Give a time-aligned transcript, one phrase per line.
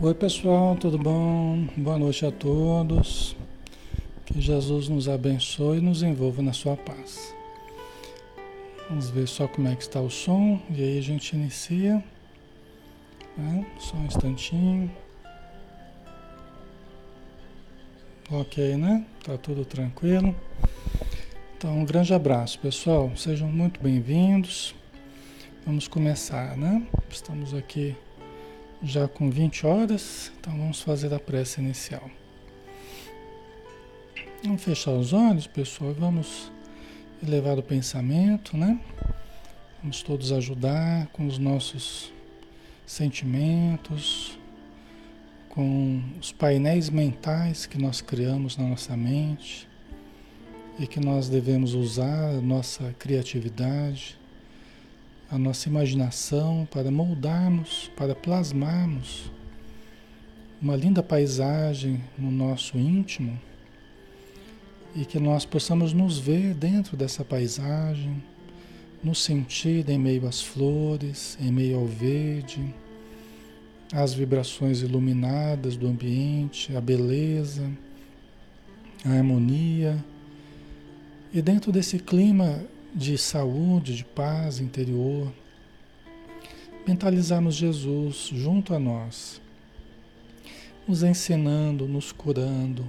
[0.00, 1.66] Oi pessoal, tudo bom?
[1.76, 3.34] Boa noite a todos.
[4.24, 7.34] Que Jesus nos abençoe e nos envolva na sua paz.
[8.88, 12.04] Vamos ver só como é que está o som e aí a gente inicia.
[13.36, 13.66] Né?
[13.80, 14.88] Só um instantinho.
[18.30, 19.04] Ok, né?
[19.24, 20.32] Tá tudo tranquilo.
[21.56, 23.10] Então, um grande abraço, pessoal.
[23.16, 24.76] Sejam muito bem-vindos.
[25.66, 26.86] Vamos começar, né?
[27.10, 27.96] Estamos aqui
[28.82, 32.08] já com 20 horas, então vamos fazer a prece inicial.
[34.42, 36.52] Vamos fechar os olhos, pessoal, vamos
[37.22, 38.78] elevar o pensamento, né?
[39.82, 42.12] Vamos todos ajudar com os nossos
[42.86, 44.38] sentimentos,
[45.48, 49.68] com os painéis mentais que nós criamos na nossa mente
[50.78, 54.16] e que nós devemos usar nossa criatividade
[55.30, 59.30] a nossa imaginação para moldarmos, para plasmarmos
[60.60, 63.38] uma linda paisagem no nosso íntimo
[64.96, 68.22] e que nós possamos nos ver dentro dessa paisagem,
[69.04, 72.74] nos sentir em meio às flores, em meio ao verde,
[73.92, 77.70] às vibrações iluminadas do ambiente, a beleza,
[79.04, 80.02] a harmonia.
[81.32, 82.60] E dentro desse clima
[82.94, 85.32] de saúde, de paz interior.
[86.86, 89.40] Mentalizarmos Jesus junto a nós,
[90.86, 92.84] nos ensinando, nos curando,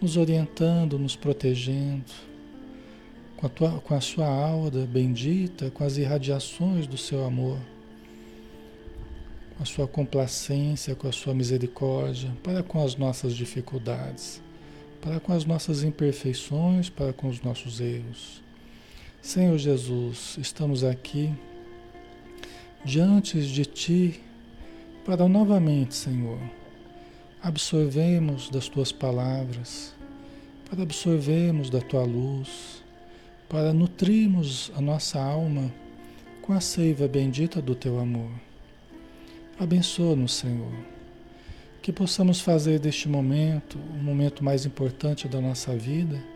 [0.00, 2.10] nos orientando, nos protegendo,
[3.36, 7.58] com a, tua, com a sua aura bendita, com as irradiações do seu amor,
[9.56, 14.40] com a sua complacência, com a sua misericórdia, para com as nossas dificuldades,
[15.02, 18.43] para com as nossas imperfeições, para com os nossos erros.
[19.24, 21.32] Senhor Jesus, estamos aqui
[22.84, 24.20] diante de Ti
[25.02, 26.38] para novamente, Senhor,
[27.42, 29.94] absorvermos das Tuas palavras,
[30.68, 32.84] para absorvermos da Tua luz,
[33.48, 35.72] para nutrirmos a nossa alma
[36.42, 38.30] com a seiva bendita do Teu amor.
[39.58, 40.74] Abençoa-nos, Senhor,
[41.80, 46.33] que possamos fazer deste momento o momento mais importante da nossa vida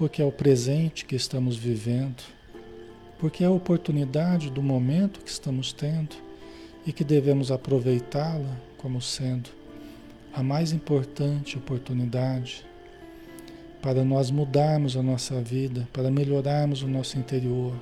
[0.00, 2.22] porque é o presente que estamos vivendo,
[3.18, 6.16] porque é a oportunidade do momento que estamos tendo
[6.86, 9.50] e que devemos aproveitá-la como sendo
[10.32, 12.64] a mais importante oportunidade
[13.82, 17.74] para nós mudarmos a nossa vida, para melhorarmos o nosso interior,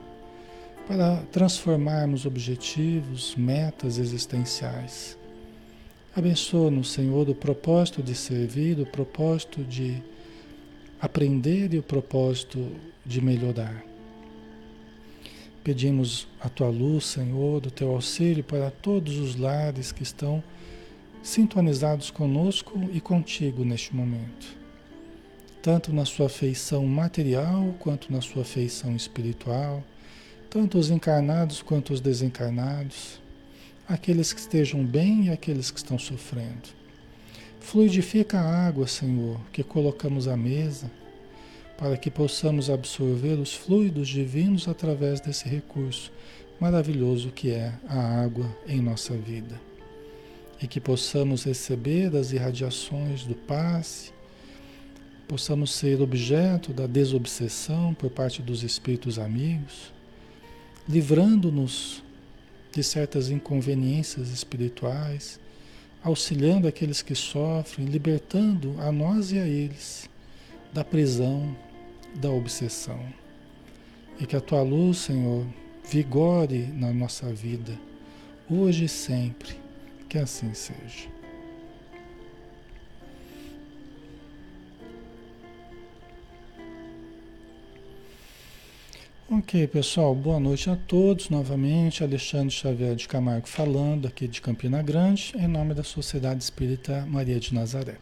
[0.88, 5.16] para transformarmos objetivos, metas existenciais.
[6.16, 10.02] Abençoa-nos, Senhor, o propósito de servir, o propósito de
[11.00, 12.70] aprender e o propósito
[13.04, 13.84] de melhorar.
[15.62, 20.42] Pedimos a tua luz, Senhor, do teu auxílio para todos os lares que estão
[21.22, 24.56] sintonizados conosco e contigo neste momento,
[25.60, 29.82] tanto na sua feição material quanto na sua feição espiritual,
[30.48, 33.20] tanto os encarnados quanto os desencarnados,
[33.86, 36.77] aqueles que estejam bem e aqueles que estão sofrendo.
[37.60, 40.90] Fluidifica a água, Senhor, que colocamos à mesa,
[41.76, 46.10] para que possamos absorver os fluidos divinos através desse recurso
[46.60, 49.60] maravilhoso que é a água em nossa vida.
[50.60, 54.12] E que possamos receber as irradiações do passe,
[55.28, 59.92] possamos ser objeto da desobsessão por parte dos espíritos amigos,
[60.88, 62.02] livrando-nos
[62.72, 65.38] de certas inconveniências espirituais
[66.02, 70.08] auxiliando aqueles que sofrem, libertando a nós e a eles
[70.72, 71.56] da prisão,
[72.14, 73.00] da obsessão.
[74.20, 75.46] E que a tua luz, Senhor,
[75.88, 77.78] vigore na nossa vida,
[78.50, 79.56] hoje e sempre.
[80.08, 81.17] Que assim seja.
[89.30, 91.28] Ok, pessoal, boa noite a todos.
[91.28, 97.04] Novamente, Alexandre Xavier de Camargo falando aqui de Campina Grande, em nome da Sociedade Espírita
[97.06, 97.96] Maria de Nazaré.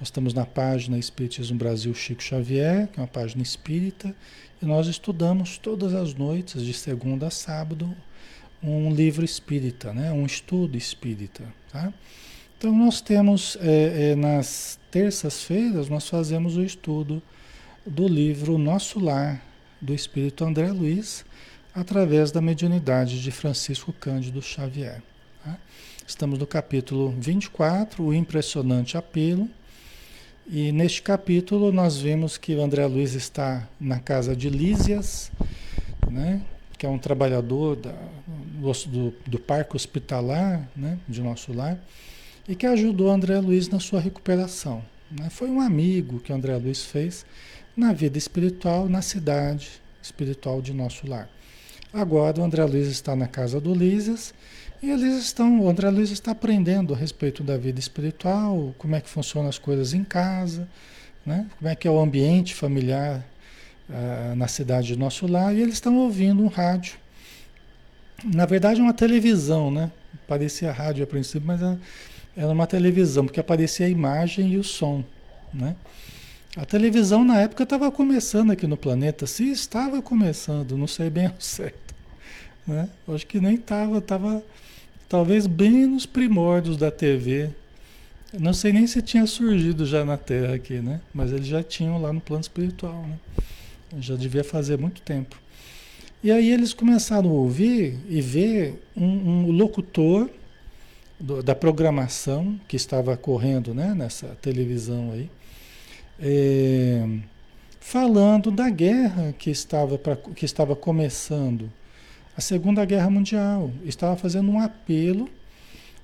[0.00, 4.16] Nós estamos na página Espiritismo Brasil Chico Xavier, que é uma página espírita,
[4.62, 7.94] e nós estudamos todas as noites, de segunda a sábado,
[8.62, 10.10] um livro espírita, né?
[10.12, 11.44] um estudo espírita.
[11.70, 11.92] Tá?
[12.56, 17.22] Então, nós temos, é, é, nas terças-feiras, nós fazemos o estudo
[17.84, 19.46] do livro Nosso Lar
[19.80, 21.24] do espírito André Luiz
[21.74, 25.02] através da mediunidade de Francisco Cândido Xavier.
[25.44, 25.56] Tá?
[26.06, 29.48] Estamos no capítulo 24, o impressionante apelo.
[30.46, 35.30] E neste capítulo nós vemos que André Luiz está na casa de Lísias,
[36.10, 36.40] né?
[36.76, 37.94] que é um trabalhador da,
[38.86, 40.98] do, do parque hospitalar né?
[41.06, 41.78] de nosso lar,
[42.48, 44.82] e que ajudou André Luiz na sua recuperação.
[45.10, 45.28] Né?
[45.30, 47.26] Foi um amigo que André Luiz fez
[47.78, 49.70] na vida espiritual, na cidade
[50.02, 51.30] espiritual de nosso lar.
[51.92, 54.34] Agora o André Luiz está na casa do Lísias
[54.82, 59.00] e eles estão, o André Luiz está aprendendo a respeito da vida espiritual, como é
[59.00, 60.68] que funcionam as coisas em casa,
[61.24, 61.46] né?
[61.56, 63.24] como é que é o ambiente familiar
[63.88, 66.98] uh, na cidade de nosso lar, e eles estão ouvindo um rádio.
[68.24, 69.92] Na verdade, uma televisão, né?
[70.26, 71.78] Parecia rádio a princípio, mas era,
[72.36, 75.04] era uma televisão, porque aparecia a imagem e o som,
[75.54, 75.76] né?
[76.56, 81.26] A televisão na época estava começando aqui no planeta, se estava começando, não sei bem
[81.26, 81.94] ao certo.
[82.66, 82.88] Né?
[83.08, 84.42] Acho que nem estava, estava
[85.08, 87.50] talvez bem nos primórdios da TV.
[88.38, 91.00] Não sei nem se tinha surgido já na Terra aqui, né?
[91.14, 93.16] Mas eles já tinham lá no plano espiritual, né?
[94.00, 95.40] Já devia fazer muito tempo.
[96.22, 100.28] E aí eles começaram a ouvir e ver um, um locutor
[101.18, 105.30] do, da programação que estava correndo né, nessa televisão aí,
[106.18, 107.06] é,
[107.80, 111.70] falando da guerra que estava, pra, que estava começando,
[112.36, 113.70] a Segunda Guerra Mundial.
[113.84, 115.28] Estava fazendo um apelo,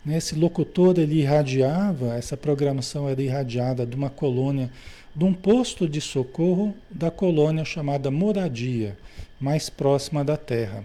[0.05, 4.71] né, esse locutor ele irradiava, essa programação era irradiada de uma colônia,
[5.15, 8.97] de um posto de socorro da colônia chamada Moradia,
[9.41, 10.85] mais próxima da Terra.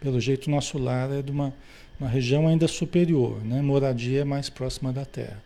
[0.00, 1.54] Pelo jeito, nosso lar é de uma,
[1.98, 3.62] uma região ainda superior, né?
[3.62, 5.40] Moradia é mais próxima da Terra.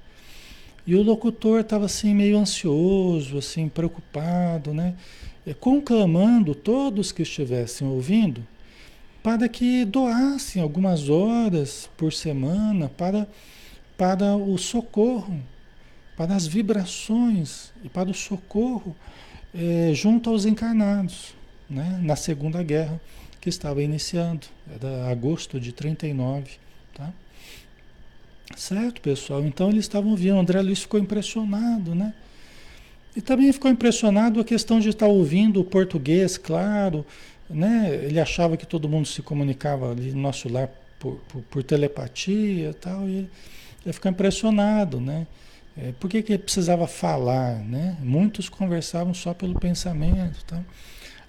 [0.86, 4.94] E o locutor estava assim meio ansioso, assim preocupado, né?
[5.60, 8.44] conclamando todos que estivessem ouvindo
[9.22, 13.28] para que doassem algumas horas por semana para,
[13.98, 15.40] para o socorro,
[16.16, 18.94] para as vibrações e para o socorro
[19.52, 21.34] é, junto aos encarnados,
[21.68, 21.98] né?
[22.02, 23.00] na Segunda Guerra
[23.40, 26.52] que estava iniciando, era agosto de 39,
[26.94, 27.12] tá?
[28.54, 29.44] Certo, pessoal?
[29.44, 32.14] Então eles estavam vendo, André Luiz ficou impressionado, né?
[33.14, 37.04] E também ficou impressionado a questão de estar ouvindo o português, claro,
[37.48, 37.90] né?
[38.04, 42.74] Ele achava que todo mundo se comunicava ali no nosso lar por, por, por telepatia
[42.74, 43.28] tal, e
[43.84, 45.26] ele ficou impressionado, né?
[45.76, 47.96] É, por que, que ele precisava falar, né?
[48.00, 50.62] Muitos conversavam só pelo pensamento, tá?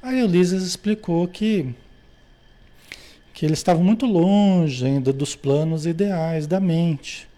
[0.02, 1.74] Aí Ulisses explicou que
[3.38, 7.30] que eles estavam muito longe ainda dos planos ideais da mente.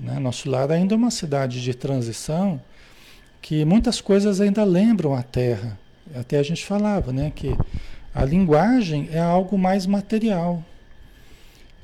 [0.00, 0.18] Né?
[0.18, 2.58] Nosso lar ainda é uma cidade de transição
[3.42, 5.78] que muitas coisas ainda lembram a Terra.
[6.14, 7.54] Até a gente falava né, que
[8.14, 10.64] a linguagem é algo mais material,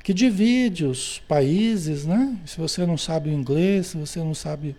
[0.03, 2.35] que divide os países, né?
[2.47, 4.75] Se você não sabe o inglês, se você não sabe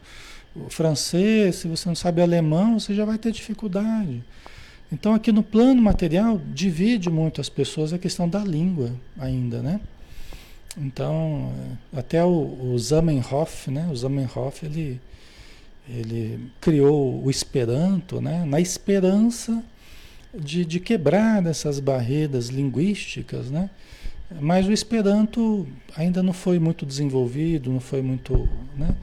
[0.57, 4.25] o francês, se você não sabe alemão, você já vai ter dificuldade.
[4.93, 9.81] Então, aqui no plano material, divide muito as pessoas a questão da língua ainda, né?
[10.77, 11.51] Então,
[11.95, 13.89] eh, até o, o Zamenhof, né?
[13.91, 15.01] O Zamenhof, ele,
[15.89, 18.45] ele criou o Esperanto, né?
[18.45, 19.65] Na esperança
[20.35, 23.71] de, de quebrar essas barreiras linguísticas, né?
[24.41, 28.95] Mas o Esperanto ainda não foi muito desenvolvido, não foi muito né,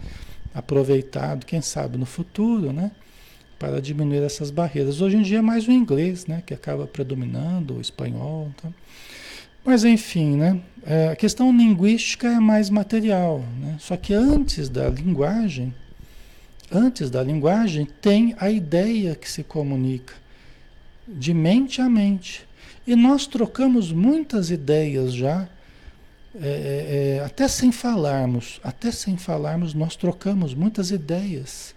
[0.53, 2.91] aproveitado, quem sabe no futuro, né?
[3.59, 5.01] Para diminuir essas barreiras.
[5.01, 8.49] Hoje em dia é mais o inglês, né, que acaba predominando, o espanhol.
[8.59, 8.69] Tá?
[9.65, 13.75] Mas enfim, né, é, a questão linguística é mais material, né?
[13.77, 15.75] Só que antes da linguagem,
[16.71, 20.13] antes da linguagem tem a ideia que se comunica
[21.05, 22.47] de mente a mente.
[22.87, 25.47] E nós trocamos muitas ideias já,
[26.33, 31.75] é, é, é até sem falarmos, até sem falarmos, nós trocamos muitas ideias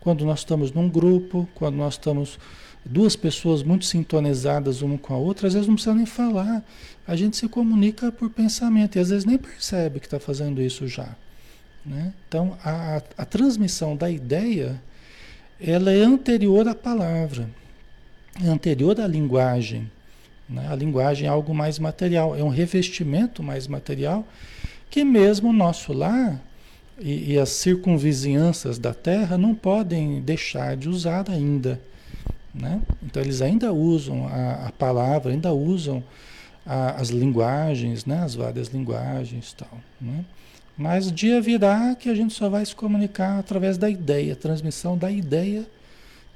[0.00, 2.38] quando nós estamos num grupo, quando nós estamos
[2.84, 6.64] duas pessoas muito sintonizadas uma com a outra, às vezes não precisa nem falar.
[7.06, 10.86] A gente se comunica por pensamento e às vezes nem percebe que está fazendo isso
[10.86, 11.14] já.
[11.84, 12.12] Né?
[12.28, 14.80] Então, a, a, a transmissão da ideia,
[15.60, 17.48] ela é anterior à palavra,
[18.42, 19.90] é anterior à linguagem.
[20.48, 20.66] Né?
[20.70, 24.26] A linguagem é algo mais material, é um revestimento mais material
[24.90, 26.40] que mesmo o nosso lar
[27.00, 31.80] e, e, as circunvizinhanças da Terra não podem deixar de usar ainda.
[32.54, 32.80] Né?
[33.02, 36.02] Então eles ainda usam a, a palavra, ainda usam
[36.66, 38.22] a, as linguagens, né?
[38.22, 39.78] as várias linguagens tal.
[40.00, 40.24] Né?
[40.76, 45.10] Mas dia virá que a gente só vai se comunicar através da ideia, transmissão da
[45.10, 45.66] ideia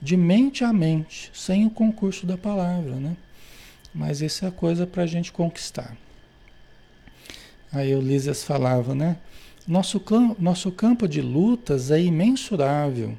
[0.01, 2.95] de mente a mente, sem o concurso da palavra.
[2.95, 3.17] Né?
[3.95, 5.97] Mas isso é coisa para a gente conquistar.
[7.73, 9.17] Aí o Lísias falava, né?
[9.67, 10.03] Nosso,
[10.39, 13.15] nosso campo de lutas é imensurável.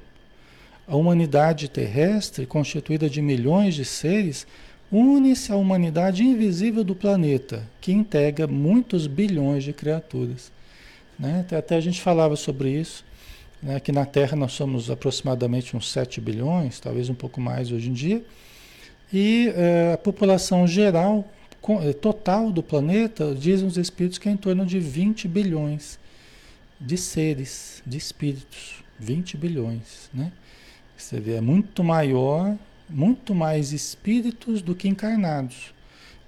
[0.87, 4.45] A humanidade terrestre, constituída de milhões de seres,
[4.91, 10.51] une-se à humanidade invisível do planeta, que integra muitos bilhões de criaturas.
[11.17, 11.43] Né?
[11.57, 13.03] Até a gente falava sobre isso,
[13.63, 13.79] né?
[13.79, 17.93] que na Terra nós somos aproximadamente uns 7 bilhões, talvez um pouco mais hoje em
[17.93, 18.23] dia,
[19.11, 21.27] e é, a população geral,
[21.81, 25.97] eh, total do planeta, dizem os espíritos que é em torno de 20 bilhões
[26.79, 28.85] de seres, de espíritos.
[28.99, 30.31] 20 bilhões, né?
[30.97, 32.55] Você vê, é muito maior,
[32.89, 35.73] muito mais espíritos do que encarnados.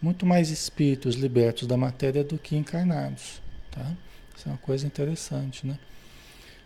[0.02, 3.94] Muito mais espíritos libertos da matéria do que encarnados, tá?
[4.36, 5.78] Isso é uma coisa interessante, né?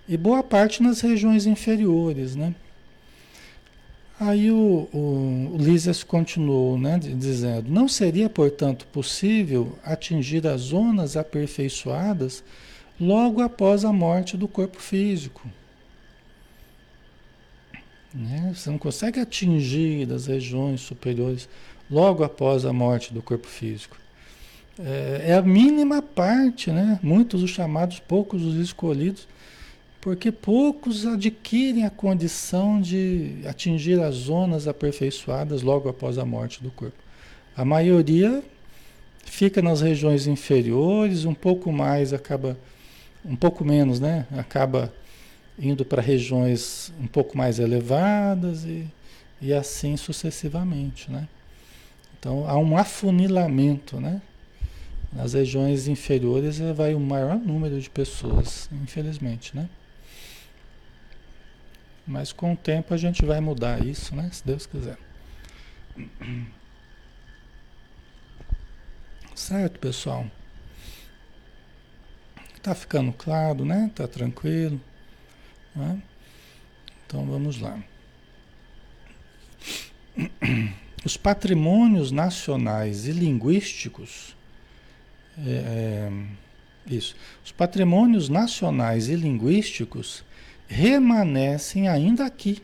[0.08, 2.54] E boa parte nas regiões inferiores, né?
[4.20, 12.44] Aí o, o, o continuou né, dizendo: não seria, portanto, possível atingir as zonas aperfeiçoadas
[13.02, 15.50] logo após a morte do corpo físico.
[18.14, 18.54] Né?
[18.56, 21.50] Você não consegue atingir as regiões superiores
[21.90, 23.98] logo após a morte do corpo físico.
[24.80, 27.00] É, é a mínima parte, né?
[27.02, 29.28] muitos os chamados, poucos os escolhidos,
[30.00, 36.72] porque poucos adquirem a condição de atingir as zonas aperfeiçoadas logo após a morte do
[36.72, 36.98] corpo.
[37.56, 38.44] A maioria
[39.24, 42.58] fica nas regiões inferiores, um pouco mais acaba,
[43.24, 44.26] um pouco menos, né?
[44.38, 44.94] Acaba
[45.58, 48.88] indo para regiões um pouco mais elevadas e,
[49.42, 51.28] e assim sucessivamente, né?
[52.20, 54.22] Então há um afunilamento, né?
[55.12, 59.70] Nas regiões inferiores vai o maior número de pessoas, infelizmente, né?
[62.08, 64.30] Mas com o tempo a gente vai mudar isso, né?
[64.32, 64.98] Se Deus quiser.
[69.36, 70.26] Certo, pessoal?
[72.62, 73.90] Tá ficando claro, né?
[73.96, 74.80] Tá tranquilo.
[75.76, 76.02] Né?
[77.06, 77.82] Então vamos lá.
[81.04, 84.36] Os patrimônios nacionais e linguísticos.
[85.38, 86.12] É, é,
[86.94, 87.16] isso.
[87.44, 90.24] Os patrimônios nacionais e linguísticos
[90.68, 92.62] remanescem ainda aqui,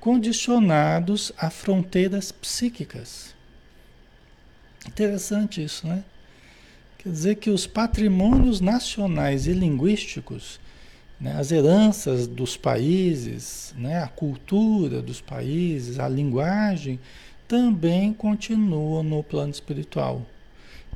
[0.00, 3.34] condicionados a fronteiras psíquicas.
[4.86, 6.04] Interessante isso, né?
[6.98, 10.58] Quer dizer que os patrimônios nacionais e linguísticos,
[11.20, 16.98] né, as heranças dos países, né, a cultura dos países, a linguagem,
[17.46, 20.26] também continuam no plano espiritual.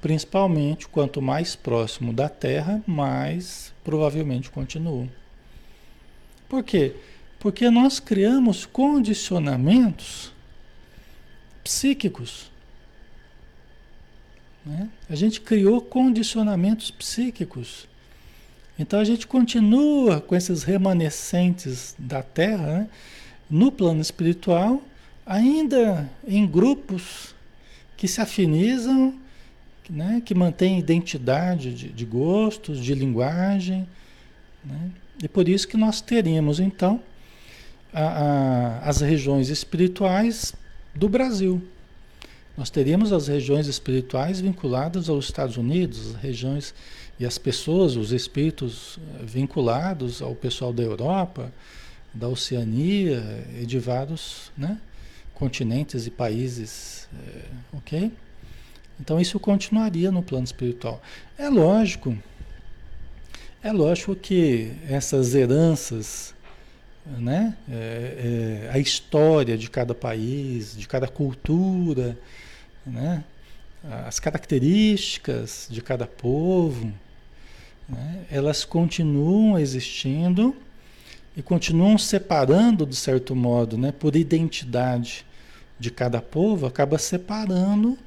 [0.01, 5.09] Principalmente quanto mais próximo da Terra, mais provavelmente continuam.
[6.49, 6.97] Por quê?
[7.39, 10.33] Porque nós criamos condicionamentos
[11.63, 12.52] psíquicos.
[14.65, 14.89] Né?
[15.09, 17.89] A gente criou condicionamentos psíquicos.
[18.79, 22.89] Então a gente continua com esses remanescentes da Terra né?
[23.51, 24.83] no plano espiritual,
[25.27, 27.35] ainda em grupos
[27.97, 29.15] que se afinizam,
[29.89, 30.23] né?
[30.25, 33.87] que mantêm identidade de, de gostos, de linguagem.
[34.65, 34.91] Né?
[35.23, 37.01] E por isso que nós teremos, então,
[37.93, 40.55] a, a, as regiões espirituais
[40.95, 41.63] do Brasil.
[42.57, 46.75] Nós teríamos as regiões espirituais vinculadas aos Estados Unidos, as regiões
[47.19, 51.53] e as pessoas, os espíritos eh, vinculados ao pessoal da Europa,
[52.13, 53.23] da Oceania
[53.61, 54.79] e de vários né,
[55.35, 58.13] continentes e países, é, ok?
[59.01, 61.01] Então isso continuaria no plano espiritual.
[61.39, 62.17] É lógico
[63.65, 66.35] é lógico que essas heranças,
[67.05, 67.57] né?
[67.71, 72.19] É, é, a história de cada país, de cada cultura,
[72.87, 73.25] né?
[74.07, 76.93] as características de cada povo,
[77.89, 78.25] né?
[78.31, 80.55] elas continuam existindo
[81.37, 83.91] e continuam separando, de certo modo, né?
[83.91, 85.25] por identidade
[85.81, 87.99] de cada povo, acaba separando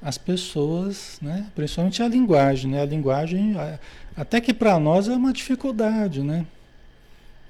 [0.00, 1.46] as pessoas, né?
[1.54, 2.70] principalmente a linguagem.
[2.70, 2.80] Né?
[2.80, 3.54] A linguagem,
[4.16, 6.46] até que para nós é uma dificuldade, né?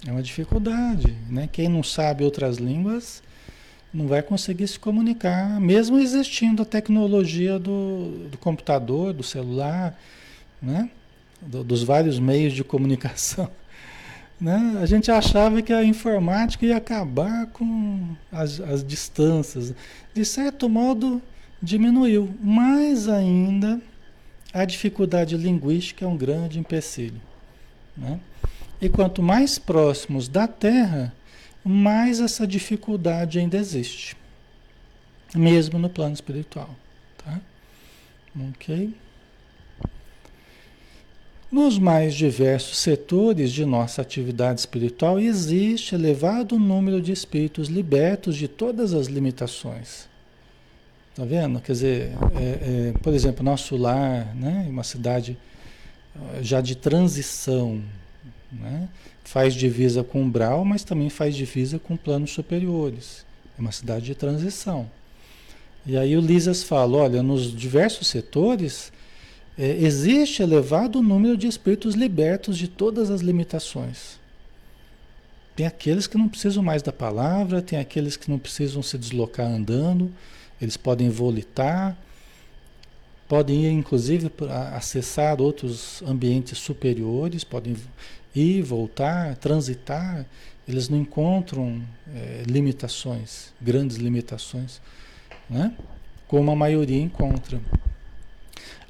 [0.06, 1.48] É uma dificuldade, né?
[1.50, 3.22] Quem não sabe outras línguas
[3.92, 9.98] não vai conseguir se comunicar, mesmo existindo a tecnologia do, do computador, do celular,
[10.62, 10.88] né?
[11.42, 13.50] Do, dos vários meios de comunicação.
[14.40, 14.78] Né?
[14.80, 19.74] A gente achava que a informática ia acabar com as, as distâncias.
[20.14, 21.20] De certo modo,
[21.62, 23.78] diminuiu, mas ainda
[24.50, 27.20] a dificuldade linguística é um grande empecilho.
[27.94, 28.18] Né?
[28.80, 31.14] E quanto mais próximos da Terra,
[31.64, 34.16] mais essa dificuldade ainda existe,
[35.34, 36.70] mesmo no plano espiritual.
[37.18, 37.40] Tá?
[38.50, 38.94] Ok?
[41.52, 48.46] Nos mais diversos setores de nossa atividade espiritual existe elevado número de espíritos libertos de
[48.46, 50.08] todas as limitações
[51.20, 51.60] Tá vendo?
[51.60, 54.66] Quer dizer, é, é, por exemplo, nosso lar, né?
[54.70, 55.36] Uma cidade
[56.40, 57.82] já de transição,
[58.52, 58.88] né?
[59.24, 63.24] faz divisa com umbral, mas também faz divisa com planos superiores.
[63.56, 64.90] É uma cidade de transição.
[65.86, 68.92] E aí o Lisas fala, olha, nos diversos setores
[69.56, 74.18] é, existe elevado número de espíritos libertos de todas as limitações.
[75.54, 79.46] Tem aqueles que não precisam mais da palavra, tem aqueles que não precisam se deslocar
[79.46, 80.10] andando,
[80.60, 81.96] eles podem volitar,
[83.28, 84.30] podem ir inclusive
[84.74, 87.76] acessar outros ambientes superiores, podem
[88.34, 90.26] ir, voltar, transitar,
[90.68, 91.82] eles não encontram
[92.14, 94.80] é, limitações, grandes limitações,
[95.48, 95.74] né?
[96.28, 97.60] como a maioria encontra.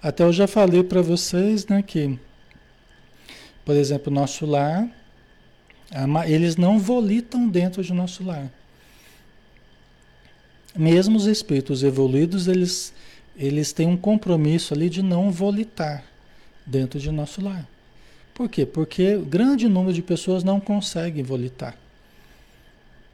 [0.02, 2.18] Até eu já falei para vocês né, que,
[3.64, 4.88] por exemplo, nosso lar,
[6.26, 8.50] eles não volitam dentro de nosso lar.
[10.76, 12.94] Mesmo os espíritos evoluídos, eles,
[13.36, 16.04] eles têm um compromisso ali de não volitar
[16.64, 17.66] dentro de nosso lar.
[18.40, 18.64] Por quê?
[18.64, 21.76] Porque grande número de pessoas não conseguem volitar.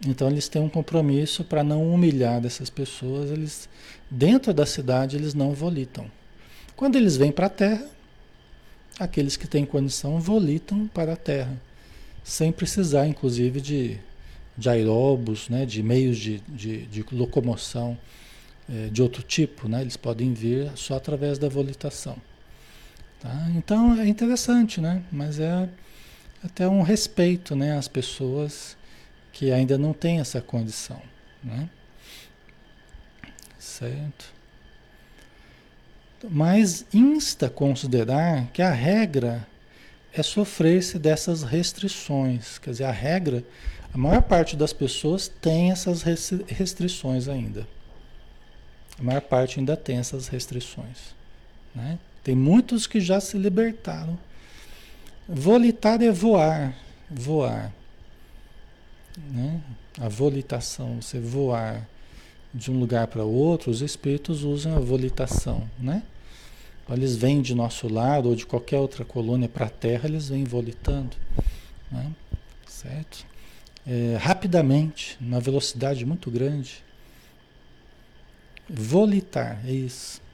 [0.07, 3.33] Então eles têm um compromisso para não humilhar dessas pessoas.
[3.33, 3.69] Eles
[4.09, 6.09] dentro da cidade eles não volitam.
[6.77, 7.89] Quando eles vêm para a Terra,
[9.01, 11.61] aqueles que têm condição volitam para a Terra,
[12.23, 13.99] sem precisar, inclusive, de,
[14.57, 17.99] de aeróbus, né, de meios de, de, de locomoção
[18.73, 19.69] é, de outro tipo.
[19.69, 19.81] Né?
[19.81, 22.17] Eles podem vir só através da volitação.
[23.21, 23.49] Tá?
[23.57, 25.03] Então é interessante, né?
[25.11, 25.69] mas é
[26.45, 28.77] até um respeito né, às pessoas
[29.33, 31.01] que ainda não têm essa condição.
[31.43, 31.69] Né?
[33.59, 34.37] Certo?
[36.31, 39.47] mas insta considerar que a regra
[40.13, 42.59] é sofrer-se dessas restrições.
[42.59, 43.45] Quer dizer, a regra,
[43.93, 47.67] a maior parte das pessoas tem essas restrições ainda.
[48.99, 51.15] A maior parte ainda tem essas restrições.
[51.75, 51.99] Né?
[52.27, 54.19] Tem muitos que já se libertaram.
[55.29, 56.77] Volitar é voar,
[57.09, 57.73] voar.
[59.31, 59.61] Né?
[60.01, 61.87] A volitação, você voar
[62.53, 66.03] de um lugar para outro, os espíritos usam a volitação, né?
[66.91, 70.43] Eles vêm de nosso lado ou de qualquer outra colônia para a Terra, eles vêm
[70.43, 71.17] volitando,
[71.93, 72.11] né?
[72.67, 73.25] certo?
[73.87, 76.83] É, rapidamente, numa velocidade muito grande.
[78.69, 80.26] Volitar, é isso.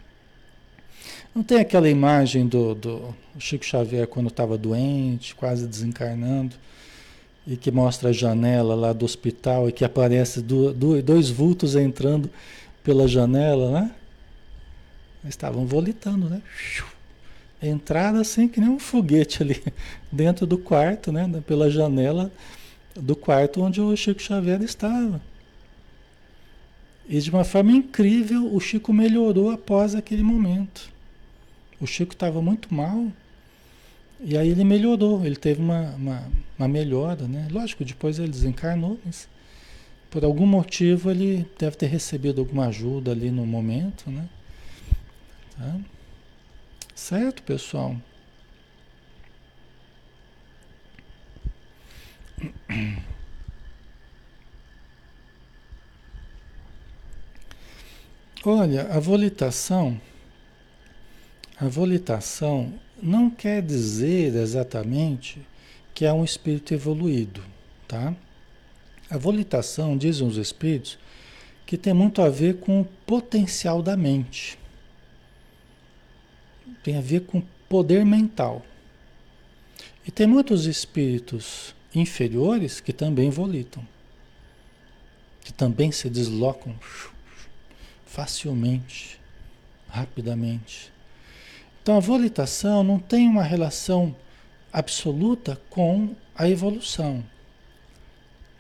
[1.35, 6.55] Não tem aquela imagem do, do Chico Xavier quando estava doente, quase desencarnando?
[7.47, 11.75] e que mostra a janela lá do hospital e que aparece do, do, dois vultos
[11.75, 12.31] entrando
[12.85, 13.91] pela janela, né?
[15.25, 16.43] Estavam volitando, né?
[17.61, 19.63] Entraram assim que nem um foguete ali
[20.11, 21.29] dentro do quarto, né?
[21.47, 22.31] Pela janela
[22.95, 25.21] do quarto onde o Chico Xavier estava.
[27.09, 30.92] E de uma forma incrível o Chico melhorou após aquele momento.
[31.83, 33.11] O Chico estava muito mal,
[34.21, 37.49] e aí ele melhorou, ele teve uma, uma, uma, melhora, né?
[37.51, 39.29] Lógico, depois ele desencarnou, mas
[40.09, 44.29] por algum motivo ele deve ter recebido alguma ajuda ali no momento, né?
[45.59, 45.77] Tá?
[46.95, 47.97] Certo, pessoal?
[58.45, 60.01] Olha, a volitação,
[61.63, 65.41] a volitação não quer dizer exatamente
[65.95, 67.41] que é um espírito evoluído,
[67.87, 68.13] tá?
[69.09, 70.99] A volitação, dizem os espíritos,
[71.65, 74.59] que tem muito a ver com o potencial da mente.
[76.83, 78.67] Tem a ver com poder mental.
[80.05, 83.87] E tem muitos espíritos inferiores que também volitam,
[85.43, 86.75] que também se deslocam
[88.05, 89.21] facilmente,
[89.89, 90.92] rapidamente.
[91.83, 94.15] Então a volitação não tem uma relação
[94.73, 97.25] absoluta com a evolução,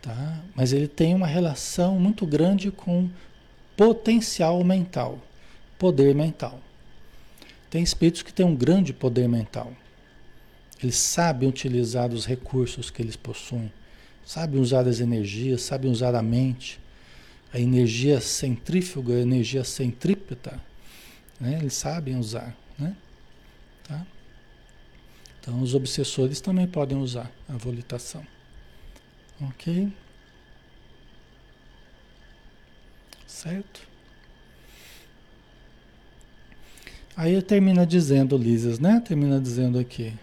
[0.02, 0.40] tá?
[0.56, 3.08] mas ele tem uma relação muito grande com
[3.76, 5.20] potencial mental,
[5.78, 6.61] poder mental.
[7.70, 9.72] Tem espíritos que têm um grande poder mental.
[10.82, 13.72] Eles sabem utilizar os recursos que eles possuem,
[14.26, 16.80] sabem usar as energias, sabem usar a mente,
[17.52, 20.61] a energia centrífuga, a energia centrípeta,
[21.40, 21.58] né?
[21.61, 22.56] eles sabem usar.
[22.76, 22.96] Né?
[25.42, 28.24] Então, os obsessores também podem usar a volitação.
[29.40, 29.92] Ok?
[33.26, 33.88] Certo?
[37.16, 39.02] Aí termina dizendo, Lisas, né?
[39.05, 40.14] Termina dizendo aqui.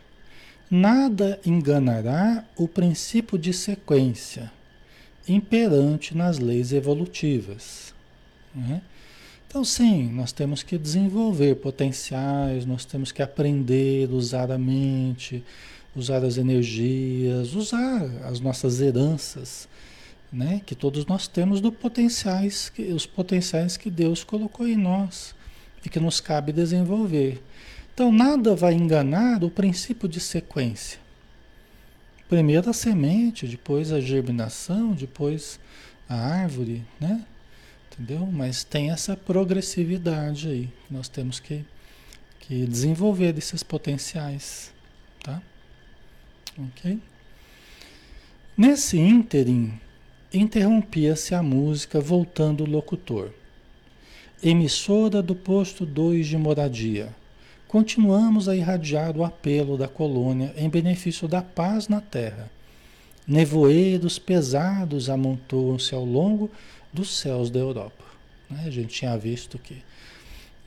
[0.72, 4.50] Nada enganará o princípio de sequência
[5.28, 7.94] imperante nas leis evolutivas.
[8.56, 8.82] Né?
[9.50, 15.44] Então, sim, nós temos que desenvolver potenciais, nós temos que aprender, usar a mente,
[15.96, 19.68] usar as energias, usar as nossas heranças,
[20.32, 20.62] né?
[20.64, 25.34] Que todos nós temos do potenciais, que, os potenciais que Deus colocou em nós
[25.84, 27.44] e que nos cabe desenvolver.
[27.92, 31.00] Então, nada vai enganar o princípio de sequência.
[32.30, 35.60] Primeiro a semente, depois a germinação, depois
[36.08, 37.26] a árvore, né?
[38.00, 38.26] Entendeu?
[38.32, 40.70] Mas tem essa progressividade aí.
[40.90, 41.66] Nós temos que,
[42.40, 44.72] que desenvolver esses potenciais,
[45.22, 45.42] tá?
[46.58, 46.98] Ok?
[48.58, 49.78] Nesse ínterim,
[50.34, 53.32] interrompia-se a música voltando o locutor.
[54.42, 57.14] Emissora do posto 2 de moradia.
[57.68, 62.50] Continuamos a irradiar o apelo da colônia em benefício da paz na terra.
[63.28, 66.50] Nevoeiros pesados amontoam-se ao longo
[66.92, 68.04] dos céus da Europa.
[68.50, 68.64] Né?
[68.66, 69.84] A gente tinha visto que,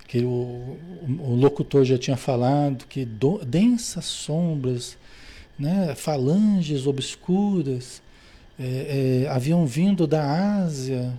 [0.07, 0.79] que o,
[1.21, 4.97] o locutor já tinha falado que do, densas sombras,
[5.59, 5.95] né?
[5.95, 8.03] falanges obscuras
[8.59, 11.13] é, é, haviam vindo da Ásia,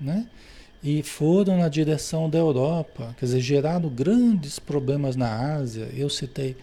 [0.00, 0.26] né?
[0.82, 5.88] e foram na direção da Europa, quer dizer, geraram grandes problemas na Ásia.
[5.94, 6.56] Eu citei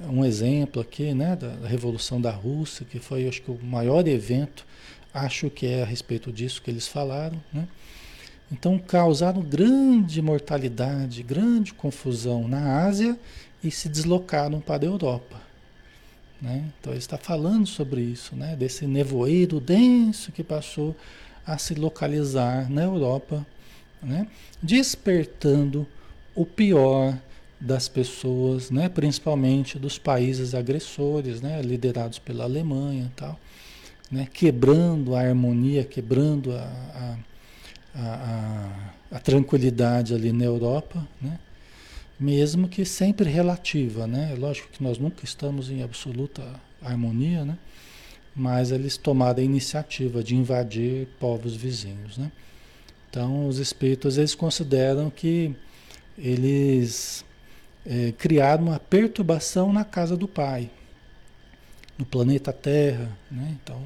[0.00, 4.64] um exemplo aqui, né, da Revolução da Rússia, que foi, acho que, o maior evento,
[5.12, 7.66] acho que é a respeito disso que eles falaram, né?
[8.50, 13.18] Então, causaram grande mortalidade, grande confusão na Ásia
[13.62, 15.40] e se deslocaram para a Europa.
[16.40, 16.70] Né?
[16.80, 18.56] Então, ele está falando sobre isso, né?
[18.56, 20.96] desse nevoeiro denso que passou
[21.46, 23.46] a se localizar na Europa,
[24.02, 24.26] né?
[24.62, 25.86] despertando
[26.34, 27.18] o pior
[27.60, 28.88] das pessoas, né?
[28.88, 31.60] principalmente dos países agressores, né?
[31.60, 33.38] liderados pela Alemanha tal,
[34.10, 34.28] né?
[34.32, 37.16] quebrando a harmonia, quebrando a,
[37.94, 41.38] a, a, a, tranquilidade ali na Europa, né?
[42.18, 44.06] mesmo que sempre relativa.
[44.06, 44.34] Né?
[44.38, 46.42] Lógico que nós nunca estamos em absoluta
[46.82, 47.58] harmonia, né?
[48.34, 52.30] mas eles tomaram a iniciativa de invadir povos vizinhos, né?
[53.10, 55.56] Então, os espíritos eles consideram que
[56.16, 57.24] eles
[57.84, 60.70] é, criaram uma perturbação na casa do Pai,
[61.98, 63.56] no planeta Terra, né?
[63.60, 63.82] Então,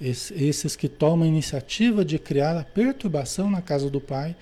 [0.00, 4.34] esses que tomam a iniciativa de criar a perturbação na casa do Pai,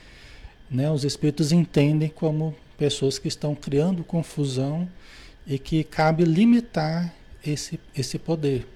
[0.71, 0.91] né?
[0.91, 4.89] Os espíritos entendem como pessoas que estão criando confusão
[5.47, 7.13] e que cabe limitar
[7.45, 8.67] esse, esse poder.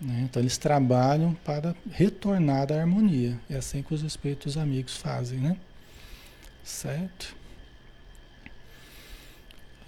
[0.00, 0.22] Né?
[0.24, 3.38] Então eles trabalham para retornar à harmonia.
[3.48, 5.56] É assim que os espíritos amigos fazem, né?
[6.64, 7.36] Certo?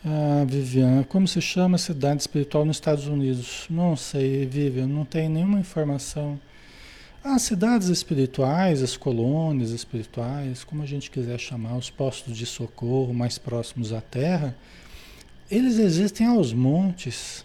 [0.04, 3.66] Ah, Viviane, como se chama a cidade espiritual nos Estados Unidos?
[3.70, 6.40] Não sei, Vivian, não tem nenhuma informação.
[7.22, 13.14] As cidades espirituais, as colônias espirituais, como a gente quiser chamar, os postos de socorro
[13.14, 14.56] mais próximos à Terra,
[15.48, 17.44] eles existem aos montes.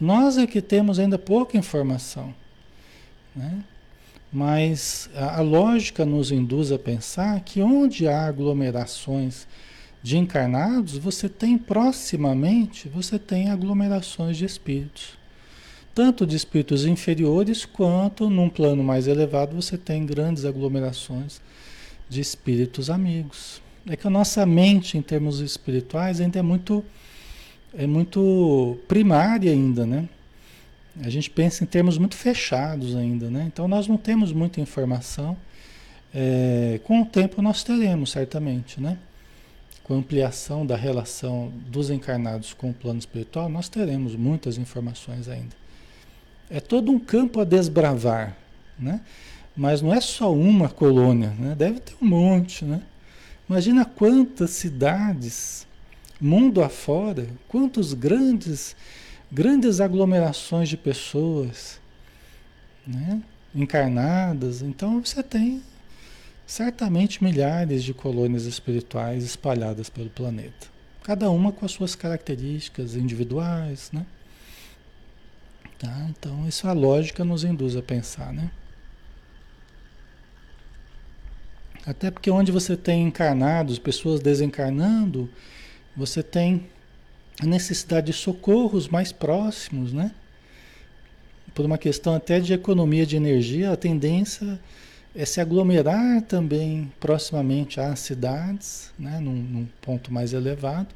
[0.00, 2.34] Nós é que temos ainda pouca informação,
[3.36, 3.62] né?
[4.32, 9.46] mas a, a lógica nos induz a pensar que onde há aglomerações
[10.02, 15.16] de encarnados, você tem proximamente, você tem aglomerações de espíritos.
[15.94, 21.40] Tanto de espíritos inferiores, quanto num plano mais elevado, você tem grandes aglomerações
[22.08, 23.62] de espíritos amigos.
[23.86, 26.84] É que a nossa mente, em termos espirituais, ainda é muito
[27.74, 30.08] é muito primária ainda, né?
[31.02, 33.44] A gente pensa em termos muito fechados ainda, né?
[33.46, 35.36] Então nós não temos muita informação.
[36.14, 38.98] É, com o tempo nós teremos, certamente, né?
[39.84, 45.28] Com a ampliação da relação dos encarnados com o plano espiritual, nós teremos muitas informações
[45.28, 45.54] ainda.
[46.48, 48.36] É todo um campo a desbravar,
[48.78, 49.00] né?
[49.56, 51.54] Mas não é só uma colônia, né?
[51.54, 52.82] Deve ter um monte, né?
[53.48, 55.66] Imagina quantas cidades
[56.20, 58.76] mundo afora, quantos grandes,
[59.30, 61.80] grandes aglomerações de pessoas,
[62.86, 63.20] né?
[63.54, 64.62] encarnadas.
[64.62, 65.62] Então você tem
[66.52, 70.66] certamente milhares de colônias espirituais espalhadas pelo planeta,
[71.02, 74.04] cada uma com as suas características individuais, né?
[75.78, 76.06] Tá?
[76.10, 78.50] Então isso a lógica nos induz a pensar, né?
[81.86, 85.30] Até porque onde você tem encarnados, pessoas desencarnando,
[85.96, 86.68] você tem
[87.40, 90.12] a necessidade de socorros mais próximos, né?
[91.54, 94.60] Por uma questão até de economia de energia, a tendência
[95.14, 99.18] é se aglomerar também proximamente às cidades, né?
[99.20, 100.88] num, num ponto mais elevado,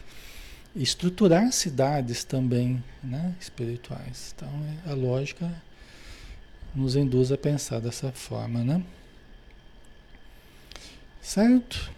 [0.75, 3.35] estruturar cidades também né?
[3.41, 4.35] espirituais.
[4.35, 4.49] Então,
[4.87, 5.51] é, a lógica
[6.75, 8.83] nos induz a pensar dessa forma, né?
[11.21, 11.91] Certo?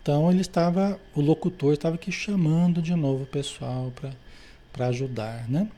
[0.00, 3.92] Então ele estava, o locutor estava aqui chamando de novo o pessoal
[4.72, 5.68] para ajudar, né?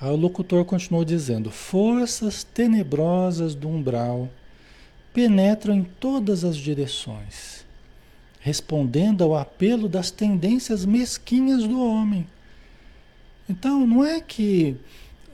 [0.00, 4.30] Aí o locutor continuou dizendo: Forças tenebrosas do umbral
[5.12, 7.64] penetram em todas as direções,
[8.40, 12.26] respondendo ao apelo das tendências mesquinhas do homem.
[13.48, 14.76] Então, não é que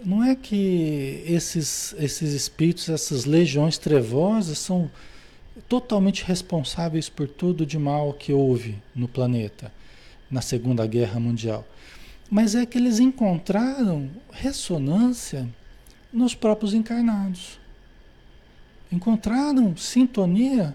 [0.04, 4.90] não é que esses esses espíritos, essas legiões trevosas são
[5.68, 9.72] totalmente responsáveis por tudo de mal que houve no planeta
[10.30, 11.66] na Segunda Guerra Mundial.
[12.30, 15.48] Mas é que eles encontraram ressonância
[16.12, 17.58] nos próprios encarnados.
[18.90, 20.74] Encontraram sintonia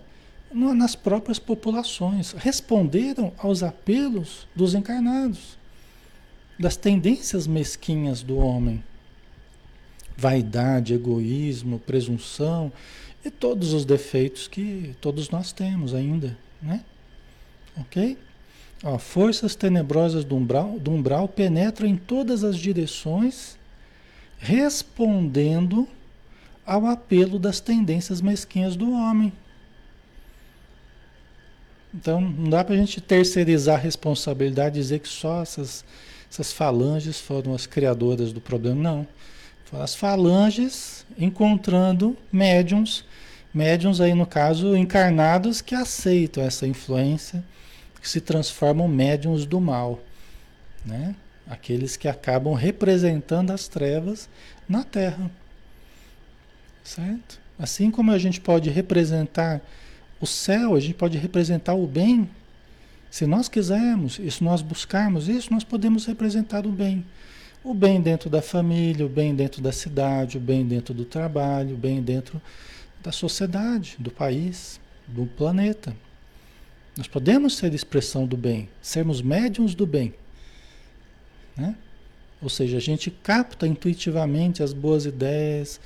[0.53, 2.33] nas próprias populações.
[2.33, 5.57] Responderam aos apelos dos encarnados,
[6.59, 8.83] das tendências mesquinhas do homem.
[10.17, 12.71] Vaidade, egoísmo, presunção
[13.23, 16.83] e todos os defeitos que todos nós temos ainda, né?
[17.77, 18.17] Ok?
[18.83, 23.57] Ó, forças tenebrosas do umbral, do umbral penetram em todas as direções,
[24.37, 25.87] respondendo
[26.65, 29.33] ao apelo das tendências mesquinhas do homem.
[31.93, 35.83] Então, não dá para a gente terceirizar a responsabilidade e dizer que só essas,
[36.31, 38.81] essas falanges foram as criadoras do problema.
[38.81, 39.07] Não.
[39.65, 43.03] Foram as falanges encontrando médiums,
[43.53, 47.43] médiums aí no caso encarnados que aceitam essa influência
[48.01, 49.99] que se transformam médiums do mal,
[50.85, 51.15] né?
[51.47, 54.29] Aqueles que acabam representando as trevas
[54.67, 55.29] na Terra,
[56.83, 57.39] certo?
[57.57, 59.61] Assim como a gente pode representar
[60.19, 62.29] o céu, a gente pode representar o bem.
[63.09, 67.05] Se nós quisermos, e se nós buscarmos isso, nós podemos representar o bem.
[67.63, 71.75] O bem dentro da família, o bem dentro da cidade, o bem dentro do trabalho,
[71.75, 72.41] o bem dentro
[73.03, 75.95] da sociedade, do país, do planeta.
[76.97, 80.13] Nós podemos ser expressão do bem, sermos médiums do bem.
[81.55, 81.75] Né?
[82.41, 85.79] Ou seja, a gente capta intuitivamente as boas ideias,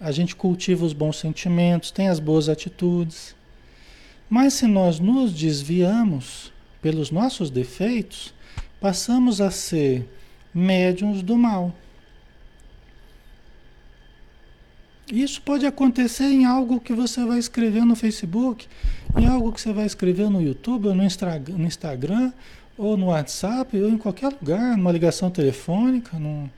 [0.00, 3.34] a gente cultiva os bons sentimentos, tem as boas atitudes.
[4.28, 8.34] Mas se nós nos desviamos pelos nossos defeitos,
[8.80, 10.08] passamos a ser
[10.52, 11.74] médiums do mal.
[15.10, 18.66] Isso pode acontecer em algo que você vai escrever no Facebook,
[19.16, 22.32] em algo que você vai escrever no YouTube, ou no Instagram,
[22.76, 26.50] ou no WhatsApp, ou em qualquer lugar, numa ligação telefônica, num,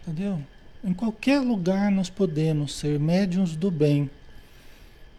[0.00, 0.42] entendeu?
[0.82, 4.08] Em qualquer lugar nós podemos ser médiums do bem,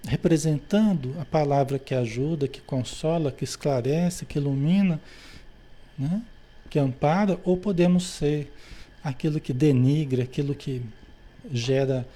[0.08, 5.00] representando a palavra que ajuda, que consola, que esclarece, que ilumina,
[5.98, 6.22] né?
[6.70, 8.52] que ampara, ou podemos ser
[9.04, 10.82] aquilo que denigra, aquilo que
[11.52, 12.08] gera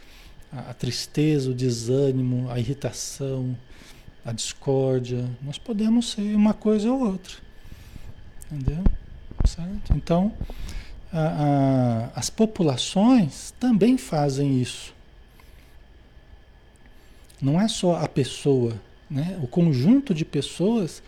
[0.51, 3.57] a, tristeza, o desânimo, a irritação,
[4.23, 5.29] a discórdia.
[5.41, 7.35] Nós podemos ser uma coisa ou outra.
[8.51, 8.83] Entendeu?
[9.45, 9.93] Certo?
[9.95, 10.31] Então,
[11.13, 14.93] a, a, as populações também fazem isso.
[17.39, 18.73] Não é só a pessoa,
[19.09, 19.37] né?
[19.41, 21.03] o conjunto de pessoas.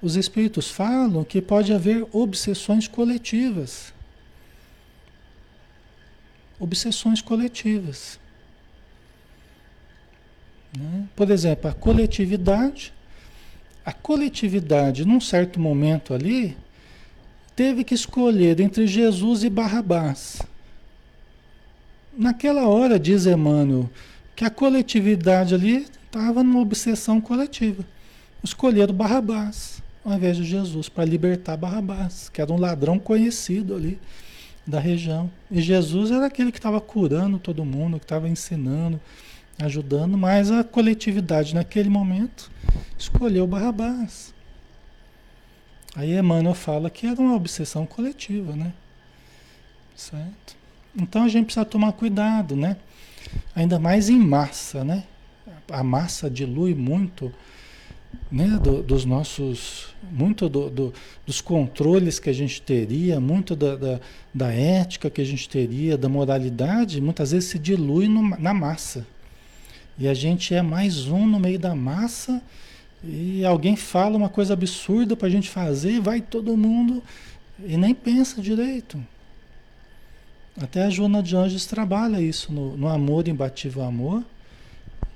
[0.00, 3.92] Os espíritos falam que pode haver obsessões coletivas.
[6.58, 8.20] Obsessões coletivas.
[10.78, 11.08] Né?
[11.16, 12.92] Por exemplo, a coletividade,
[13.84, 16.56] a coletividade, num certo momento ali,
[17.60, 20.40] teve que escolher entre Jesus e Barrabás.
[22.16, 23.90] Naquela hora, diz Emmanuel,
[24.34, 27.84] que a coletividade ali estava numa obsessão coletiva.
[28.42, 33.98] Escolheram Barrabás ao invés de Jesus para libertar Barrabás, que era um ladrão conhecido ali
[34.66, 35.30] da região.
[35.50, 38.98] E Jesus era aquele que estava curando todo mundo, que estava ensinando,
[39.58, 42.50] ajudando, mas a coletividade naquele momento
[42.96, 44.32] escolheu Barrabás.
[45.94, 48.72] Aí Emmanuel fala que era uma obsessão coletiva, né?
[49.96, 50.56] Certo?
[50.96, 52.76] Então a gente precisa tomar cuidado, né?
[53.54, 55.04] Ainda mais em massa, né?
[55.70, 57.32] A massa dilui muito,
[58.30, 58.58] né?
[58.62, 60.94] Do, dos nossos, muito do, do,
[61.26, 64.00] dos controles que a gente teria, muito da, da,
[64.32, 69.06] da, ética que a gente teria, da moralidade, muitas vezes se dilui no, na massa.
[69.98, 72.40] E a gente é mais um no meio da massa
[73.02, 77.02] e alguém fala uma coisa absurda para a gente fazer, vai todo mundo
[77.58, 79.02] e nem pensa direito.
[80.60, 84.22] Até a Joana de Anjos trabalha isso no, no Amor Imbatível Amor.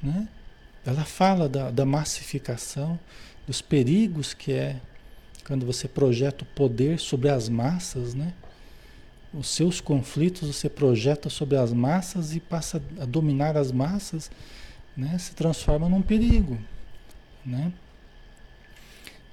[0.02, 0.26] Né?
[0.86, 2.98] Ela fala da, da massificação,
[3.46, 4.80] dos perigos que é
[5.46, 8.32] quando você projeta o poder sobre as massas, né?
[9.32, 14.30] Os seus conflitos você projeta sobre as massas e passa a dominar as massas
[14.96, 16.58] né, se transforma num perigo.
[17.44, 17.72] Né?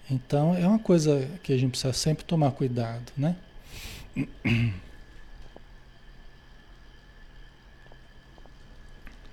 [0.09, 3.36] Então é uma coisa que a gente precisa sempre tomar cuidado, né?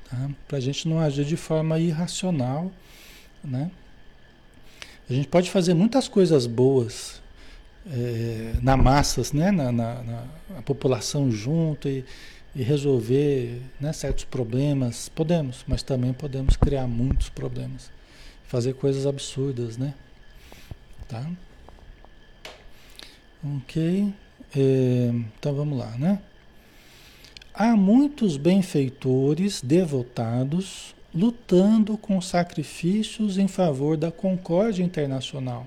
[0.09, 0.31] Tá?
[0.47, 2.72] Para a gente não agir de forma irracional,
[3.45, 3.70] né?
[5.11, 7.20] A gente pode fazer muitas coisas boas
[7.87, 9.51] é, na massas, né?
[9.51, 12.05] Na, na, na população junto e,
[12.55, 15.09] e resolver né, certos problemas.
[15.09, 17.91] Podemos, mas também podemos criar muitos problemas.
[18.49, 19.95] Fazer coisas absurdas, né?
[21.07, 21.25] Tá?
[23.57, 24.13] Ok.
[24.57, 26.21] É, então vamos lá, né?
[27.55, 35.67] Há muitos benfeitores devotados lutando com sacrifícios em favor da concórdia internacional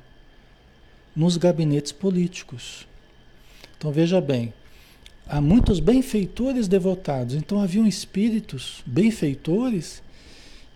[1.16, 2.88] nos gabinetes políticos.
[3.78, 4.54] Então veja bem,
[5.28, 10.02] há muitos benfeitores devotados, então haviam espíritos benfeitores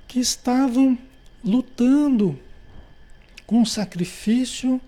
[0.07, 0.97] que estavam
[1.45, 2.39] lutando
[3.45, 4.81] com sacrifício,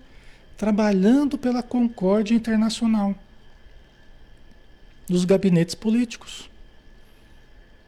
[0.56, 3.14] trabalhando pela concórdia internacional
[5.08, 6.50] nos gabinetes políticos.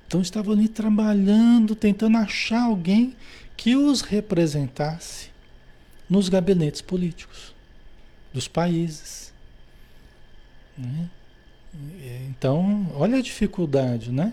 [0.06, 3.14] Então estavam ali trabalhando, tentando achar alguém
[3.56, 5.30] que os representasse
[6.08, 7.54] nos gabinetes políticos
[8.32, 9.32] dos países.
[10.76, 11.08] Né?
[12.28, 14.32] Então, olha a dificuldade, né?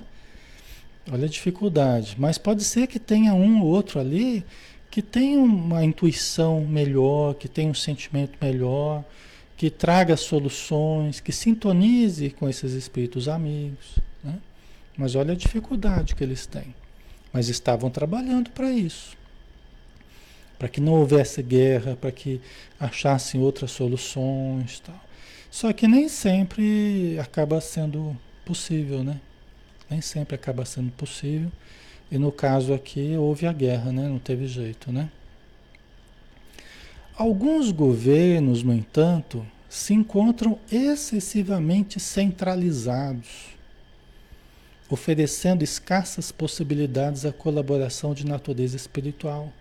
[1.12, 2.16] Olha a dificuldade.
[2.18, 4.46] Mas pode ser que tenha um ou outro ali
[4.90, 9.04] que tenha uma intuição melhor, que tenha um sentimento melhor,
[9.56, 14.00] que traga soluções, que sintonize com esses espíritos amigos.
[14.24, 14.40] Né?
[14.98, 16.74] Mas olha a dificuldade que eles têm.
[17.32, 19.16] Mas estavam trabalhando para isso.
[20.58, 22.42] Para que não houvesse guerra, para que
[22.80, 24.80] achassem outras soluções.
[24.80, 25.00] Tal.
[25.52, 29.20] Só que nem sempre acaba sendo possível, né?
[29.90, 31.52] Nem sempre acaba sendo possível.
[32.12, 34.08] E no caso aqui houve a guerra, né?
[34.08, 35.10] Não teve jeito, né?
[37.16, 43.58] Alguns governos, no entanto, se encontram excessivamente centralizados
[44.90, 49.52] oferecendo escassas possibilidades à colaboração de natureza espiritual.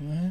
[0.00, 0.30] É?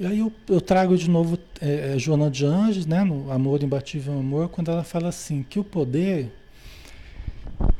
[0.00, 3.62] E aí eu, eu, trago de novo é, é, Joana de Anjos, né, no Amor
[3.62, 6.32] Imbatível Amor, quando ela fala assim, que o poder,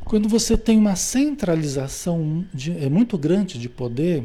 [0.08, 4.24] quando você tem uma centralização de, é muito grande de poder,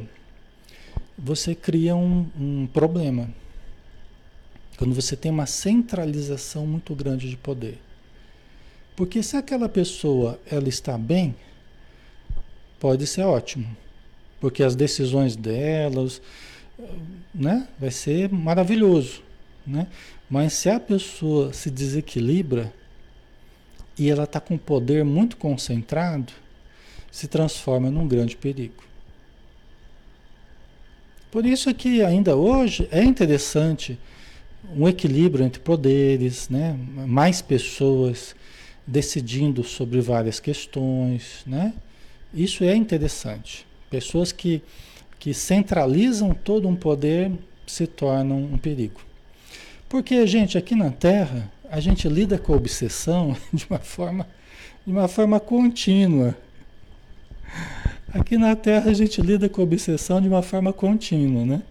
[1.17, 3.29] você cria um, um problema.
[4.77, 7.79] Quando você tem uma centralização muito grande de poder.
[8.95, 11.35] Porque se aquela pessoa ela está bem,
[12.79, 13.67] pode ser ótimo.
[14.39, 16.21] Porque as decisões delas,
[17.35, 19.21] né, vai ser maravilhoso,
[19.67, 19.87] né?
[20.29, 22.73] Mas se a pessoa se desequilibra
[23.97, 26.33] e ela está com poder muito concentrado,
[27.11, 28.83] se transforma num grande perigo.
[31.31, 33.97] Por isso que ainda hoje é interessante
[34.75, 36.77] um equilíbrio entre poderes, né?
[37.07, 38.35] mais pessoas
[38.85, 41.73] decidindo sobre várias questões, né?
[42.33, 43.65] Isso é interessante.
[43.89, 44.61] Pessoas que,
[45.19, 47.31] que centralizam todo um poder
[47.65, 49.01] se tornam um perigo.
[49.87, 54.27] Porque, gente, aqui na Terra, a gente lida com a obsessão de uma forma,
[54.85, 56.37] de uma forma contínua.
[58.13, 61.63] Aqui na Terra a gente lida com a obsessão de uma forma contínua, né?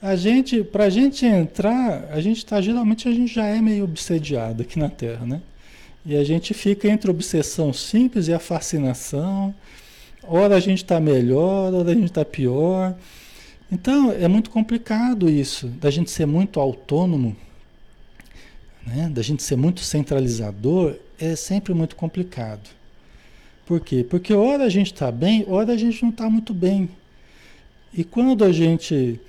[0.00, 3.82] A gente, para a gente entrar, a gente tá geralmente a gente já é meio
[3.82, 5.42] obsediado aqui na Terra, né?
[6.06, 9.52] E a gente fica entre a obsessão simples e a fascinação.
[10.22, 12.94] Ora a gente está melhor, ora a gente está pior.
[13.72, 17.36] Então é muito complicado isso, da gente ser muito autônomo,
[18.86, 19.08] né?
[19.08, 22.68] da gente ser muito centralizador, é sempre muito complicado.
[23.66, 24.04] Por quê?
[24.08, 26.88] Porque ora a gente está bem, ora a gente não está muito bem.
[27.92, 29.20] E quando a gente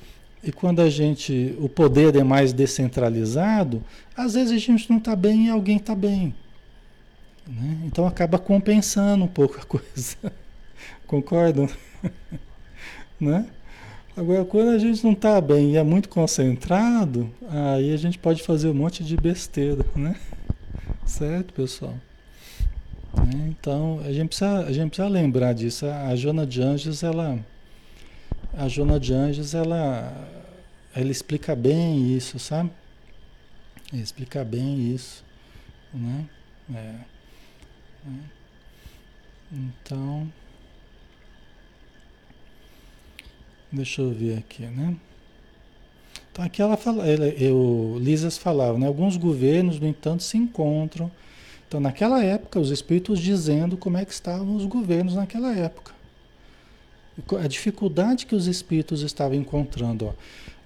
[0.42, 3.84] e quando a gente o poder é mais descentralizado,
[4.16, 6.34] às vezes a gente não está bem e alguém está bem.
[7.46, 7.80] Né?
[7.86, 10.16] Então acaba compensando um pouco a coisa.
[11.06, 11.68] Concordam?
[13.20, 13.46] né?
[14.20, 18.44] Agora, quando a gente não está bem e é muito concentrado, aí a gente pode
[18.44, 20.20] fazer um monte de besteira, né?
[21.06, 21.96] Certo, pessoal?
[23.14, 23.48] Né?
[23.48, 25.86] Então, a gente, precisa, a gente precisa lembrar disso.
[25.86, 27.40] A Jona de Anjos, ela...
[28.58, 30.12] A Jona de Anjos, ela...
[30.94, 32.72] Ela explica bem isso, sabe?
[33.94, 35.24] Ela explica bem isso,
[35.94, 36.26] né?
[36.76, 36.96] É.
[38.06, 38.20] Né?
[39.50, 40.30] Então,
[43.72, 44.96] deixa eu ver aqui, né?
[46.32, 48.88] Então aqui ela fala, ela, eu, Lisas falava, né?
[48.88, 51.12] Alguns governos, no entanto, se encontram.
[51.68, 55.94] Então, naquela época, os espíritos dizendo como é que estavam os governos naquela época.
[57.40, 60.08] A dificuldade que os espíritos estavam encontrando.
[60.08, 60.14] Ó.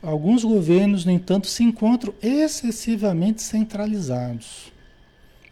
[0.07, 4.71] Alguns governos, no entanto, se encontram excessivamente centralizados,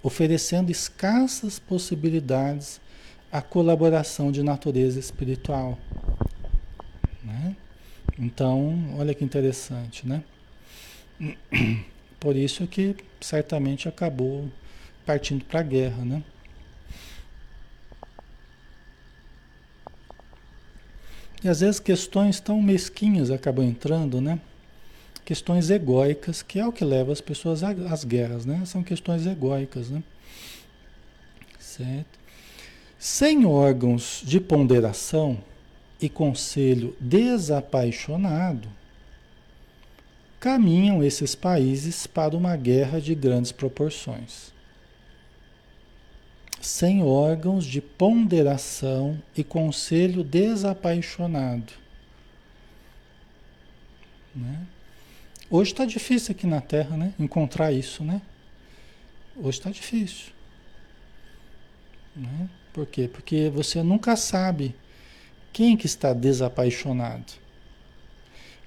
[0.04, 2.80] oferecendo escassas possibilidades
[3.32, 5.78] à colaboração de natureza espiritual.
[7.24, 7.56] Né?
[8.18, 10.24] Então, olha que interessante, né?
[12.20, 14.50] Por isso que certamente acabou
[15.06, 16.24] partindo para a guerra, né?
[21.44, 24.40] E às vezes questões tão mesquinhas acabam entrando, né?
[25.26, 28.64] Questões egóicas, que é o que leva as pessoas às guerras, né?
[28.66, 30.04] São questões egóicas, né?
[31.60, 32.20] Certo?
[33.00, 35.44] Sem órgãos de ponderação
[36.02, 38.68] e conselho desapaixonado,
[40.40, 44.52] caminham esses países para uma guerra de grandes proporções.
[46.60, 51.74] Sem órgãos de ponderação e conselho desapaixonado.
[54.36, 54.66] Né?
[55.50, 57.14] Hoje está difícil aqui na Terra, né?
[57.20, 58.22] Encontrar isso, né?
[59.36, 60.32] Hoje está difícil.
[62.16, 62.50] Né?
[62.74, 63.08] Por quê?
[63.08, 64.76] Porque você nunca sabe
[65.54, 67.34] quem que está desapaixonado.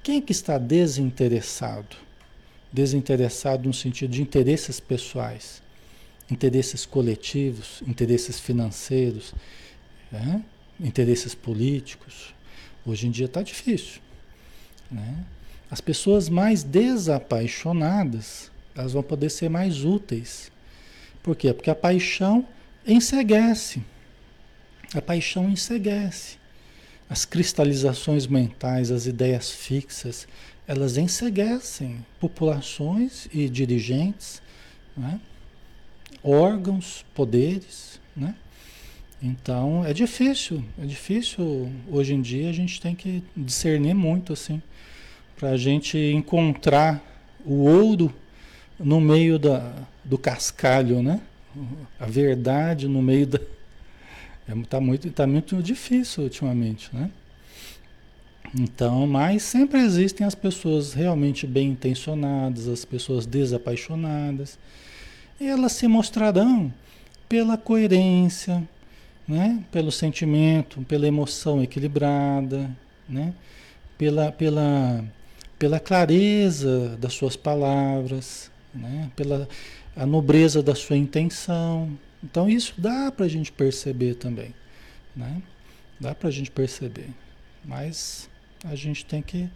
[0.03, 1.97] Quem que está desinteressado?
[2.73, 5.63] Desinteressado no sentido de interesses pessoais,
[6.31, 9.35] interesses coletivos, interesses financeiros,
[10.11, 10.45] né?
[10.79, 12.35] interesses políticos.
[12.85, 14.01] Hoje em dia está difícil.
[14.91, 15.25] Né?
[15.71, 20.53] As pessoas mais desapaixonadas, elas vão poder ser mais úteis.
[21.23, 21.55] Por quê?
[21.55, 22.47] Porque a paixão
[22.87, 23.83] enseguece.
[24.95, 26.44] A paixão enseguece.
[27.09, 30.27] As cristalizações mentais, as ideias fixas,
[30.67, 34.41] elas enseguecem populações e dirigentes,
[34.97, 35.21] né?
[36.23, 38.01] órgãos, poderes.
[38.17, 38.35] Né?
[39.23, 41.71] Então é difícil, é difícil.
[41.91, 44.63] Hoje em dia a gente tem que discernir muito assim,
[45.37, 47.03] para a gente encontrar
[47.45, 48.13] o ouro
[48.79, 51.21] no meio da, do cascalho, né?
[52.01, 53.41] A verdade no meio da,
[54.47, 57.11] Está é, muito, tá muito difícil ultimamente, né?
[58.57, 64.59] Então, mas sempre existem as pessoas realmente bem intencionadas, as pessoas desapaixonadas,
[65.41, 66.73] e elas se mostrarão
[67.29, 68.63] pela coerência,
[69.27, 69.65] né?
[69.73, 72.71] pelo sentimento, pela emoção equilibrada,
[73.09, 73.35] né?
[73.99, 75.05] pela, pela,
[75.59, 79.11] pela clareza das suas palavras, né?
[79.17, 79.49] pela
[79.97, 81.89] a nobreza da sua intenção,
[82.25, 84.55] então isso dá para a gente perceber também,
[85.15, 85.43] né?
[86.01, 87.11] Dá para a gente perceber,
[87.63, 88.31] mas
[88.65, 89.49] a gente tem que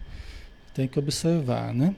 [0.75, 1.97] tem que observar, né?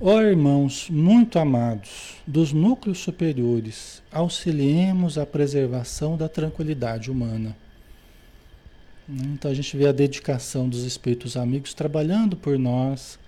[0.00, 7.56] Ó irmãos muito amados, dos núcleos superiores, auxiliemos a preservação da tranquilidade humana.
[9.08, 13.18] Então a gente vê a dedicação dos espíritos amigos trabalhando por nós,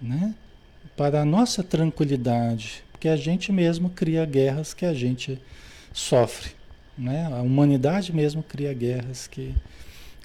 [0.00, 0.34] né?
[0.96, 5.40] Para a nossa tranquilidade, porque a gente mesmo cria guerras que a gente
[5.90, 6.50] sofre.
[6.98, 7.26] Né?
[7.32, 9.54] A humanidade mesmo cria guerras que,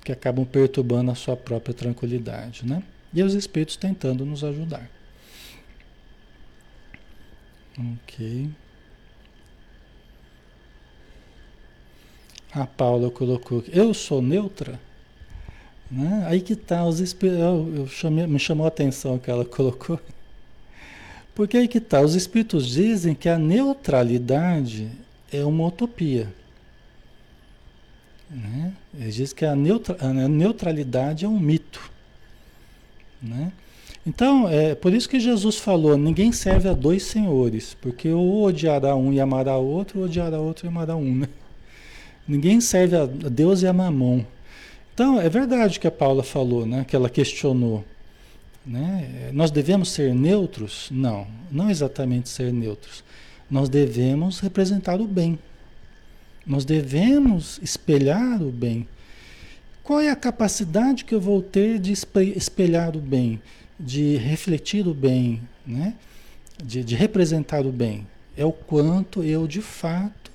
[0.04, 2.66] que acabam perturbando a sua própria tranquilidade.
[2.66, 2.84] Né?
[3.14, 4.90] E os espíritos tentando nos ajudar.
[7.80, 8.50] Ok.
[12.52, 14.78] A Paula colocou eu sou neutra?
[15.90, 16.26] Né?
[16.28, 19.98] Aí que tá, os espíritos, eu, eu chamei, me chamou a atenção que ela colocou.
[21.36, 24.90] Porque aí que tá, os espíritos dizem que a neutralidade
[25.32, 26.34] é uma utopia.
[28.32, 28.74] Né?
[28.98, 31.92] Eles dizem que a, neutra, a neutralidade é um mito.
[33.22, 33.52] Né?
[34.08, 38.96] Então, é por isso que Jesus falou: ninguém serve a dois senhores, porque ou odiará
[38.96, 41.16] um e amará outro, ou odiará outro e amará um.
[41.16, 41.30] Né?
[42.26, 44.24] Ninguém serve a Deus e a Mamon.
[44.94, 46.86] Então, é verdade que a Paula falou, né?
[46.88, 47.84] que ela questionou.
[48.66, 49.30] Né?
[49.34, 50.90] Nós devemos ser neutros?
[50.92, 53.04] Não, não exatamente ser neutros.
[53.50, 55.38] Nós devemos representar o bem.
[56.46, 58.88] Nós devemos espelhar o bem.
[59.84, 63.40] Qual é a capacidade que eu vou ter de espelhar o bem,
[63.80, 65.94] de refletir o bem, né?
[66.64, 68.08] de, de representar o bem?
[68.36, 70.32] É o quanto eu de fato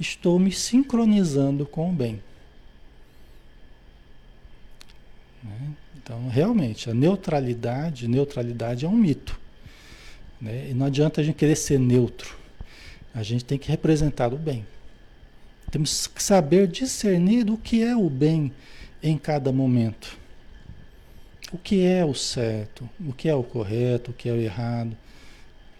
[0.00, 2.22] estou me sincronizando com o bem.
[5.44, 5.72] Né?
[6.06, 9.36] Então, realmente, a neutralidade, neutralidade é um mito.
[10.40, 10.68] Né?
[10.70, 12.38] E não adianta a gente querer ser neutro.
[13.12, 14.64] A gente tem que representar o bem.
[15.68, 18.52] Temos que saber discernir o que é o bem
[19.02, 20.16] em cada momento.
[21.52, 24.96] O que é o certo, o que é o correto, o que é o errado.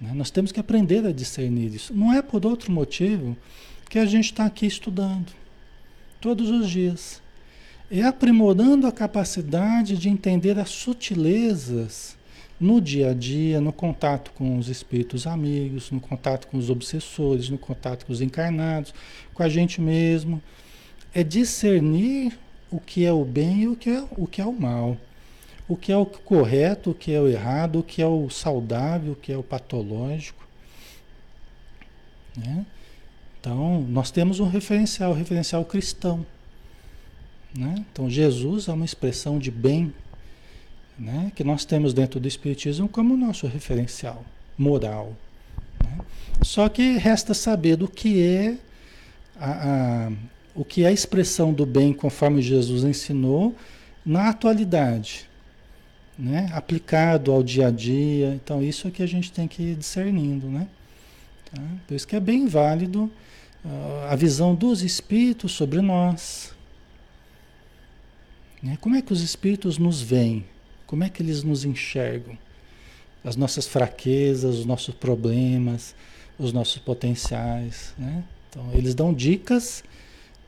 [0.00, 0.10] Né?
[0.12, 1.94] Nós temos que aprender a discernir isso.
[1.94, 3.36] Não é por outro motivo
[3.88, 5.32] que a gente está aqui estudando
[6.20, 7.24] todos os dias.
[7.90, 12.16] É aprimorando a capacidade de entender as sutilezas
[12.58, 17.48] no dia a dia, no contato com os espíritos amigos, no contato com os obsessores,
[17.48, 18.94] no contato com os encarnados,
[19.34, 20.42] com a gente mesmo.
[21.14, 22.38] É discernir
[22.70, 24.96] o que é o bem e o que é o, que é o mal.
[25.68, 29.12] O que é o correto, o que é o errado, o que é o saudável,
[29.12, 30.46] o que é o patológico.
[32.36, 32.64] Né?
[33.40, 36.24] Então, nós temos um referencial, o referencial cristão.
[37.56, 37.84] Né?
[37.90, 39.92] Então, Jesus é uma expressão de bem
[40.98, 41.32] né?
[41.34, 44.24] que nós temos dentro do Espiritismo como nosso referencial
[44.58, 45.14] moral.
[45.82, 45.98] Né?
[46.42, 48.56] Só que resta saber do que é
[49.38, 50.12] a, a,
[50.54, 53.54] o que é a expressão do bem conforme Jesus ensinou
[54.04, 55.28] na atualidade,
[56.18, 56.50] né?
[56.52, 58.34] aplicado ao dia a dia.
[58.34, 60.46] Então, isso é que a gente tem que ir discernindo.
[60.46, 60.68] Né?
[61.50, 61.62] Tá?
[61.86, 63.10] Por isso que é bem válido
[63.64, 66.55] uh, a visão dos espíritos sobre nós.
[68.66, 68.76] Né?
[68.80, 70.44] Como é que os espíritos nos veem?
[70.88, 72.36] Como é que eles nos enxergam?
[73.22, 75.94] As nossas fraquezas, os nossos problemas,
[76.36, 77.94] os nossos potenciais.
[77.96, 78.24] Né?
[78.50, 79.84] Então, eles dão dicas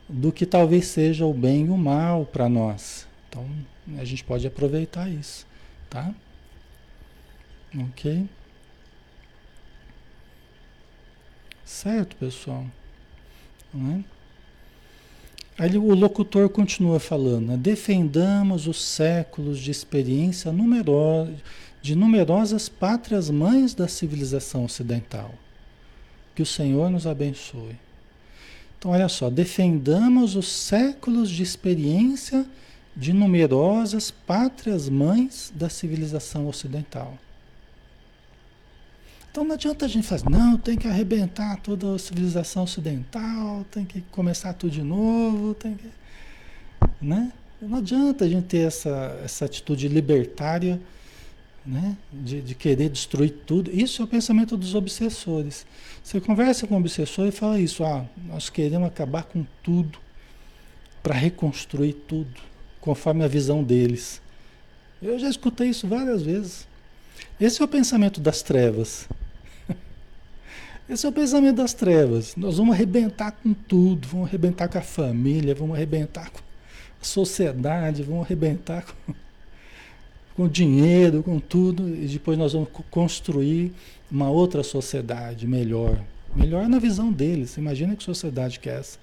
[0.07, 3.07] do que talvez seja o bem e o mal para nós.
[3.29, 3.47] Então,
[3.97, 5.47] a gente pode aproveitar isso,
[5.89, 6.13] tá?
[7.89, 8.27] Ok?
[11.63, 12.65] Certo, pessoal?
[13.73, 14.03] Né?
[15.59, 17.57] Aí o locutor continua falando, né?
[17.57, 21.27] defendamos os séculos de experiência numero...
[21.81, 25.33] de numerosas pátrias mães da civilização ocidental.
[26.33, 27.75] Que o Senhor nos abençoe.
[28.77, 32.45] Então, olha só, defendamos os séculos de experiência
[32.95, 37.17] de numerosas pátrias mães da civilização ocidental.
[39.31, 43.85] Então não adianta a gente fazer, não, tem que arrebentar toda a civilização ocidental, tem
[43.85, 45.87] que começar tudo de novo, tem que.
[47.01, 47.31] Né?
[47.61, 50.81] Não adianta a gente ter essa, essa atitude libertária
[51.65, 51.95] né?
[52.11, 53.69] de, de querer destruir tudo.
[53.71, 55.65] Isso é o pensamento dos obsessores.
[56.03, 59.99] Você conversa com o obsessor e fala isso, ah, nós queremos acabar com tudo
[61.03, 62.41] para reconstruir tudo,
[62.81, 64.21] conforme a visão deles.
[65.01, 66.67] Eu já escutei isso várias vezes.
[67.39, 69.07] Esse é o pensamento das trevas.
[70.89, 72.35] Esse é o pensamento das trevas.
[72.35, 78.01] Nós vamos arrebentar com tudo, vamos arrebentar com a família, vamos arrebentar com a sociedade,
[78.01, 79.13] vamos arrebentar com,
[80.35, 83.71] com dinheiro, com tudo, e depois nós vamos construir
[84.11, 86.01] uma outra sociedade melhor.
[86.35, 87.55] Melhor na visão deles.
[87.57, 88.97] Imagina que sociedade que é essa.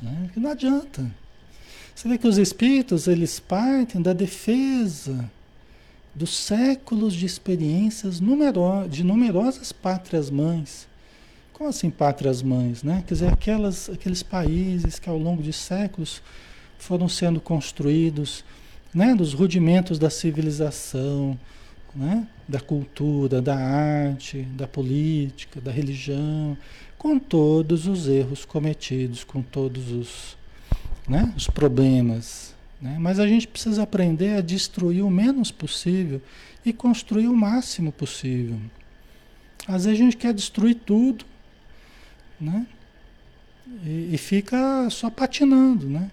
[0.00, 0.30] Né?
[0.36, 1.10] Não adianta.
[1.94, 5.30] Você vê que os espíritos, eles partem da defesa
[6.14, 10.86] dos séculos de experiências numero, de numerosas pátrias mães.
[11.52, 12.82] Como assim pátrias mães?
[12.82, 13.02] Né?
[13.06, 16.22] Quer dizer, aquelas, aqueles países que ao longo de séculos
[16.78, 18.44] foram sendo construídos
[18.94, 19.14] né?
[19.14, 21.38] dos rudimentos da civilização,
[21.94, 22.26] né?
[22.46, 26.56] da cultura, da arte, da política, da religião,
[26.96, 30.36] com todos os erros cometidos, com todos os,
[31.08, 31.32] né?
[31.36, 32.53] os problemas
[32.84, 32.98] né?
[33.00, 36.20] Mas a gente precisa aprender a destruir o menos possível
[36.62, 38.60] e construir o máximo possível.
[39.66, 41.24] Às vezes a gente quer destruir tudo,
[42.38, 42.66] né?
[43.82, 46.10] E, e fica só patinando, né?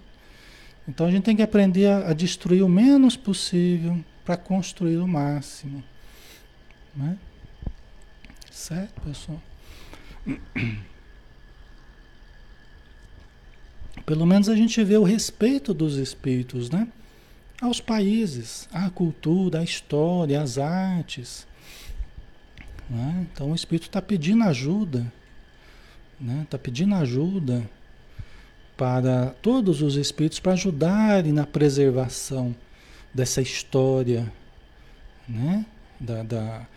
[0.88, 5.08] Então a gente tem que aprender a, a destruir o menos possível para construir o
[5.08, 5.84] máximo.
[6.96, 7.18] Né?
[8.50, 9.42] Certo, pessoal?
[14.06, 16.88] Pelo menos a gente vê o respeito dos espíritos, né?
[17.62, 21.48] Aos países, à cultura, à história, às artes.
[22.90, 23.28] Né?
[23.32, 26.48] Então o espírito está pedindo ajuda, está né?
[26.50, 27.70] Tá pedindo ajuda
[28.76, 32.56] para todos os espíritos para ajudarem na preservação
[33.14, 34.32] dessa história,
[35.30, 35.66] né?
[36.00, 36.68] Da, da,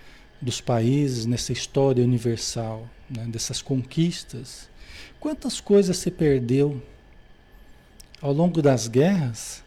[0.40, 3.24] dos países, nessa história universal, né?
[3.26, 4.68] dessas conquistas.
[5.18, 6.82] Quantas coisas se perdeu
[8.24, 9.62] ao longo das guerras,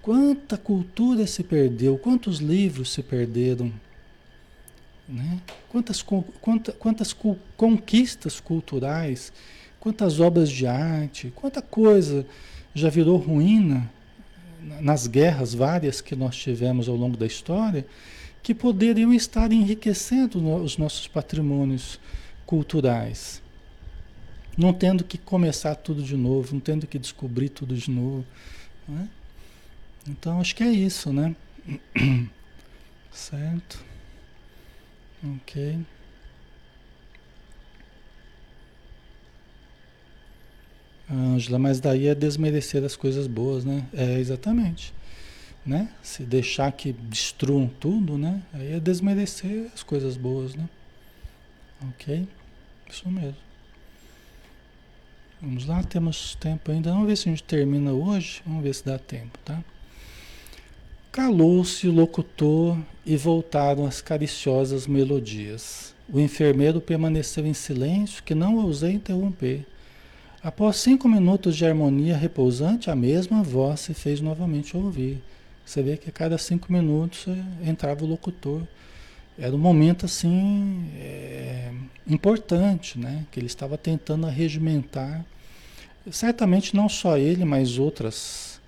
[0.00, 3.72] quanta cultura se perdeu, quantos livros se perderam,
[5.08, 5.40] né?
[5.68, 7.12] quantas, quanta, quantas
[7.56, 9.32] conquistas culturais,
[9.80, 12.24] quantas obras de arte, quanta coisa
[12.72, 13.90] já virou ruína
[14.80, 17.84] nas guerras várias que nós tivemos ao longo da história,
[18.44, 21.98] que poderiam estar enriquecendo os nossos patrimônios
[22.46, 23.42] culturais
[24.58, 28.26] não tendo que começar tudo de novo, não tendo que descobrir tudo de novo.
[28.88, 29.08] Né?
[30.08, 31.36] Então acho que é isso, né?
[33.12, 33.84] certo?
[35.22, 35.78] Ok.
[41.10, 43.86] Ângela, mas daí é desmerecer as coisas boas, né?
[43.94, 44.92] É, exatamente.
[45.64, 45.88] Né?
[46.02, 48.42] Se deixar que destruam tudo, né?
[48.52, 50.68] Aí é desmerecer as coisas boas, né?
[51.90, 52.26] Ok?
[52.90, 53.47] Isso mesmo.
[55.40, 56.90] Vamos lá, temos tempo ainda.
[56.90, 58.42] Vamos ver se a gente termina hoje.
[58.44, 59.62] Vamos ver se dá tempo, tá?
[61.12, 62.76] Calou-se o locutor
[63.06, 65.94] e voltaram as cariciosas melodias.
[66.12, 69.64] O enfermeiro permaneceu em silêncio, que não ousei interromper.
[70.42, 75.22] Após cinco minutos de harmonia repousante, a mesma voz se fez novamente ouvir.
[75.64, 78.62] Você vê que a cada cinco minutos é, entrava o locutor.
[79.38, 81.70] Era um momento assim é,
[82.06, 83.24] importante, né?
[83.30, 85.24] Que ele estava tentando arregimentar.
[86.10, 88.60] Certamente não só ele, mas outras,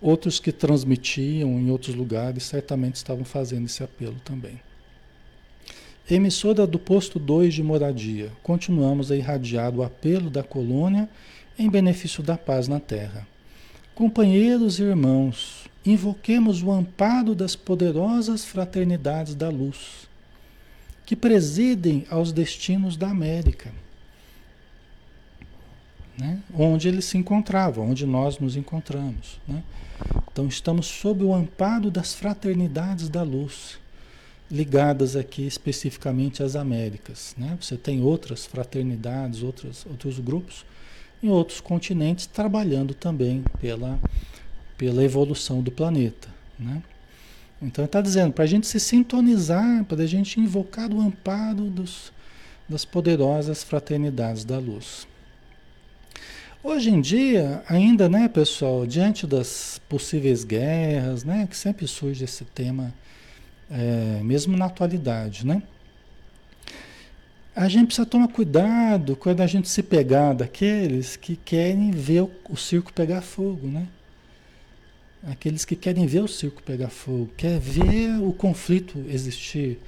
[0.00, 4.60] outros que transmitiam em outros lugares, certamente estavam fazendo esse apelo também.
[6.08, 11.08] Emissora do posto 2 de moradia, continuamos a irradiar o apelo da colônia
[11.58, 13.26] em benefício da paz na Terra.
[13.96, 20.06] Companheiros e irmãos, invoquemos o amparo das poderosas fraternidades da luz,
[21.06, 23.72] que presidem aos destinos da América,
[26.18, 26.42] né?
[26.52, 29.40] onde eles se encontravam, onde nós nos encontramos.
[29.48, 29.62] Né?
[30.30, 33.78] Então, estamos sob o amparo das fraternidades da luz
[34.50, 37.34] ligadas aqui especificamente às Américas.
[37.38, 37.56] Né?
[37.58, 40.66] Você tem outras fraternidades, outros, outros grupos
[41.22, 43.98] em outros continentes trabalhando também pela,
[44.76, 46.28] pela evolução do planeta.
[46.58, 46.82] Né?
[47.60, 52.12] Então está dizendo para a gente se sintonizar, para a gente invocar o amparo dos,
[52.68, 55.06] das poderosas fraternidades da luz.
[56.62, 62.44] Hoje em dia, ainda, né, pessoal, diante das possíveis guerras, né, que sempre surge esse
[62.44, 62.92] tema
[63.70, 65.62] é, mesmo na atualidade, né?
[67.56, 72.30] A gente precisa tomar cuidado quando a gente se pegar daqueles que querem ver o,
[72.50, 73.88] o circo pegar fogo, né?
[75.26, 79.78] Aqueles que querem ver o circo pegar fogo, quer ver o conflito existir,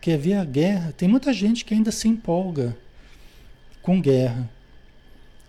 [0.00, 0.94] quer ver a guerra.
[0.96, 2.74] Tem muita gente que ainda se empolga
[3.82, 4.48] com guerra.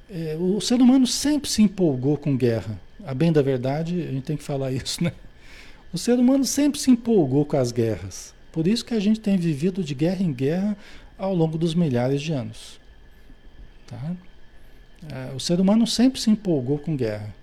[0.10, 2.78] É, o ser humano sempre se empolgou com guerra.
[3.06, 5.14] A bem da verdade, a gente tem que falar isso, né?
[5.94, 8.34] O ser humano sempre se empolgou com as guerras.
[8.52, 10.78] Por isso que a gente tem vivido de guerra em guerra
[11.22, 12.80] ao longo dos milhares de anos.
[13.86, 14.16] Tá?
[15.08, 17.34] É, o ser humano sempre se empolgou com guerra.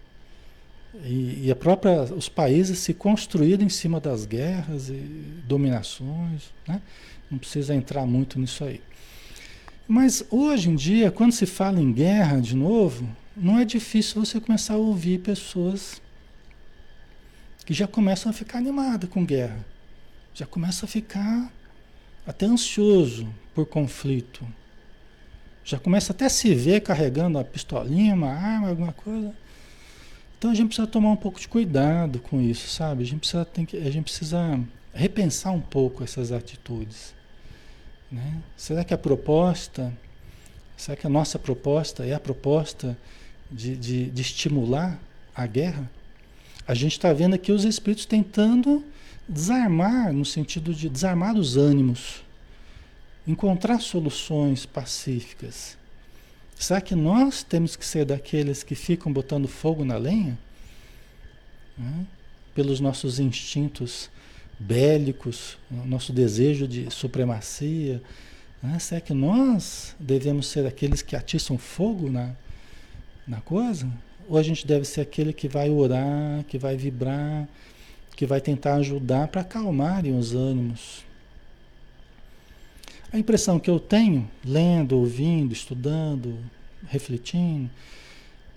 [1.05, 4.95] E, e, a própria, os países se construíram em cima das guerras e
[5.47, 6.53] dominações.
[6.67, 6.83] Né?
[7.31, 8.81] Não precisa entrar muito nisso aí.
[9.87, 14.41] Mas hoje em dia, quando se fala em guerra de novo, não é difícil você
[14.41, 16.03] começar a ouvir pessoas
[17.65, 19.65] que já começam a ficar animadas com guerra,
[20.35, 21.53] já começa a ficar
[22.29, 24.47] até ansioso por conflito,
[25.65, 29.35] já começa até a se ver carregando uma pistolinha, uma arma, alguma coisa.
[30.37, 33.03] Então a gente precisa tomar um pouco de cuidado com isso, sabe?
[33.03, 34.61] A gente precisa, tem que, a gente precisa
[34.93, 37.15] repensar um pouco essas atitudes.
[38.13, 38.43] Né?
[38.59, 39.91] Será que a proposta,
[40.77, 42.97] será que a nossa proposta é a proposta
[43.51, 45.01] de, de, de estimular
[45.35, 45.91] a guerra?
[46.67, 48.85] A gente está vendo aqui os espíritos tentando
[49.29, 52.23] desarmar, no sentido de desarmar os ânimos,
[53.27, 55.77] encontrar soluções pacíficas.
[56.59, 60.37] Será que nós temos que ser daqueles que ficam botando fogo na lenha?
[61.77, 62.07] Né?
[62.55, 64.11] Pelos nossos instintos
[64.59, 68.03] bélicos, nosso desejo de supremacia.
[68.61, 68.79] Né?
[68.81, 72.35] Será que nós devemos ser aqueles que atiçam fogo na,
[73.27, 73.89] na coisa?
[74.29, 77.47] Ou a gente deve ser aquele que vai orar, que vai vibrar,
[78.19, 81.05] que vai tentar ajudar para acalmarem os ânimos?
[83.13, 86.37] A impressão que eu tenho, lendo, ouvindo, estudando,
[86.89, 87.71] refletindo,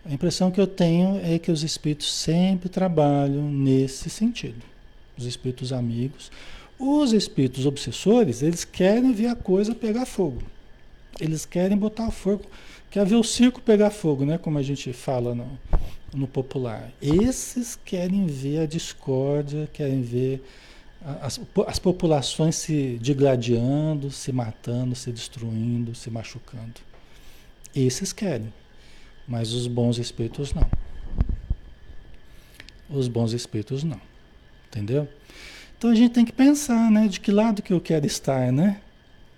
[0.03, 4.63] a impressão que eu tenho é que os espíritos sempre trabalham nesse sentido.
[5.15, 6.31] Os espíritos amigos.
[6.79, 10.41] Os espíritos obsessores, eles querem ver a coisa pegar fogo.
[11.19, 12.45] Eles querem botar fogo
[12.91, 14.37] Quer ver o circo pegar fogo, né?
[14.37, 15.57] Como a gente fala no,
[16.13, 16.91] no popular.
[17.01, 20.43] Esses querem ver a discórdia, querem ver
[21.21, 26.81] as, as populações se digladiando, se matando, se destruindo, se machucando.
[27.73, 28.53] Esses querem,
[29.25, 30.69] mas os bons espíritos não.
[32.89, 34.01] Os bons espíritos não.
[34.67, 35.07] Entendeu?
[35.77, 37.07] Então a gente tem que pensar, né?
[37.07, 38.81] De que lado que eu quero estar, né?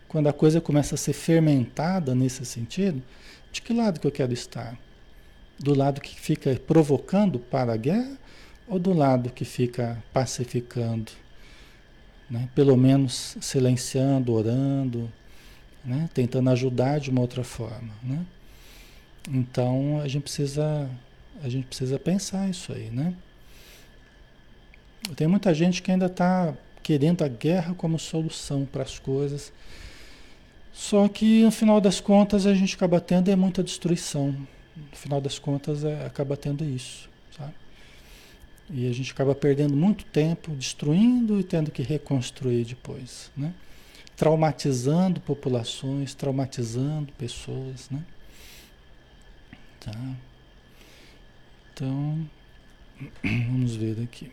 [0.08, 3.02] Quando a coisa começa a ser fermentada nesse sentido,
[3.54, 4.78] de que lado que eu quero estar?
[5.60, 8.18] Do lado que fica provocando para a guerra
[8.68, 11.12] ou do lado que fica pacificando?
[12.28, 12.50] Né?
[12.56, 15.10] Pelo menos silenciando, orando,
[15.86, 16.10] né?
[16.16, 17.94] tentando ajudar de uma outra forma.
[18.02, 18.26] Né?
[19.30, 20.90] Então a gente precisa
[21.44, 23.14] a gente precisa pensar isso aí, né?
[25.16, 29.52] Tem muita gente que ainda está querendo a guerra como solução para as coisas.
[30.74, 34.36] Só que no final das contas a gente acaba tendo é muita destruição.
[34.76, 37.08] No final das contas é, acaba tendo isso,
[37.38, 37.54] sabe?
[38.72, 43.54] E a gente acaba perdendo muito tempo destruindo e tendo que reconstruir depois, né?
[44.18, 48.04] Traumatizando populações, traumatizando pessoas, né?
[49.80, 50.16] Tá?
[51.72, 52.28] Então,
[53.24, 54.32] vamos ver aqui.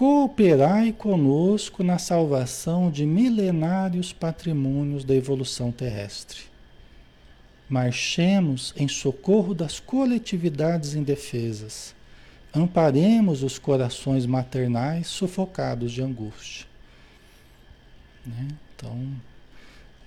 [0.00, 6.44] Cooperai conosco na salvação de milenários patrimônios da evolução terrestre.
[7.68, 11.94] Marchemos em socorro das coletividades indefesas.
[12.54, 16.66] Amparemos os corações maternais sufocados de angústia.
[18.24, 18.48] Né?
[18.74, 19.06] Então,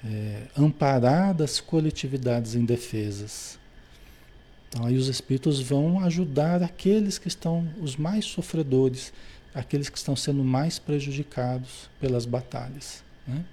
[0.04, 3.60] é, amparadas coletividades indefesas.
[4.70, 9.14] Então, aí os espíritos vão ajudar aqueles que estão os mais sofredores,
[9.54, 13.04] aqueles que estão sendo mais prejudicados pelas batalhas.
[13.28, 13.44] Né?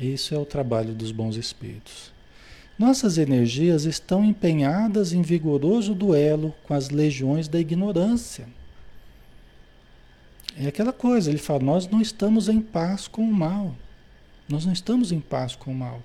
[0.00, 2.12] Isso é o trabalho dos bons espíritos.
[2.78, 8.46] Nossas energias estão empenhadas em vigoroso duelo com as legiões da ignorância.
[10.56, 13.74] É aquela coisa, ele fala: nós não estamos em paz com o mal.
[14.48, 16.02] Nós não estamos em paz com o mal.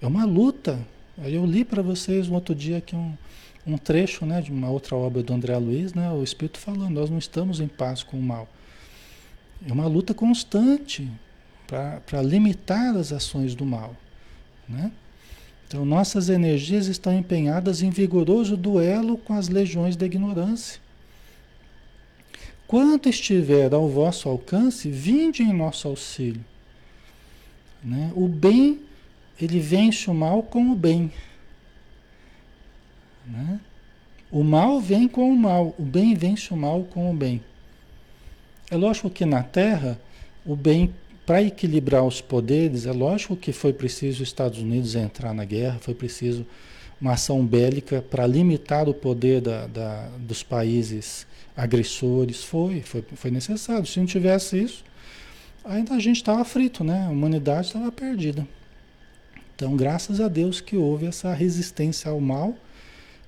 [0.00, 0.78] É uma luta.
[1.18, 3.16] Eu li para vocês um outro dia aqui um,
[3.66, 7.10] um trecho né, de uma outra obra do André Luiz, né, o Espírito falando, nós
[7.10, 8.48] não estamos em paz com o mal.
[9.66, 11.08] É uma luta constante
[11.66, 13.96] para limitar as ações do mal.
[14.68, 14.90] Né?
[15.66, 20.80] Então, nossas energias estão empenhadas em vigoroso duelo com as legiões da ignorância.
[22.66, 26.44] Quanto estiver ao vosso alcance, vinde em nosso auxílio.
[27.82, 28.12] Né?
[28.14, 28.80] O bem,
[29.40, 31.12] ele vence o mal com o bem.
[33.26, 33.60] Né?
[34.30, 37.42] O mal vem com o mal, o bem vence o mal com o bem.
[38.70, 40.00] É lógico que na Terra,
[40.46, 40.94] o bem,
[41.26, 45.78] para equilibrar os poderes, é lógico que foi preciso os Estados Unidos entrar na guerra,
[45.80, 46.46] foi preciso
[46.98, 52.42] uma ação bélica para limitar o poder da, da, dos países agressores.
[52.42, 53.84] Foi, foi, foi necessário.
[53.84, 54.84] Se não tivesse isso,
[55.64, 57.04] ainda a gente estava frito, né?
[57.06, 58.46] A humanidade estava perdida.
[59.54, 62.54] Então, graças a Deus que houve essa resistência ao mal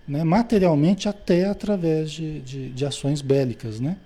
[0.07, 3.97] né, materialmente até através de, de, de ações bélicas, né?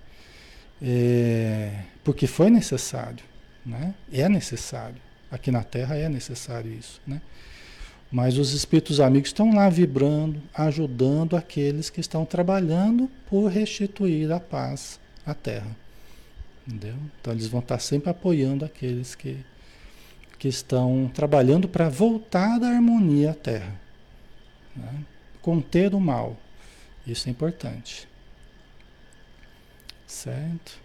[0.81, 3.25] É, porque foi necessário,
[3.67, 3.95] né?
[4.13, 4.97] É necessário.
[5.31, 7.21] Aqui na Terra é necessário isso, né?
[8.11, 14.41] Mas os espíritos amigos estão lá vibrando, ajudando aqueles que estão trabalhando por restituir a
[14.41, 15.77] paz à Terra.
[16.67, 16.95] Entendeu?
[17.21, 19.37] Então eles vão estar sempre apoiando aqueles que,
[20.39, 23.75] que estão trabalhando para voltar da harmonia à Terra.
[24.75, 25.05] Né?
[25.49, 26.37] Conter o mal.
[27.07, 28.07] Isso é importante.
[30.07, 30.79] Certo?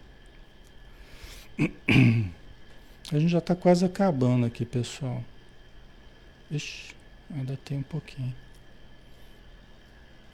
[3.12, 5.22] A gente já está quase acabando aqui, pessoal.
[6.50, 6.96] Ixi,
[7.36, 8.34] ainda tem um pouquinho.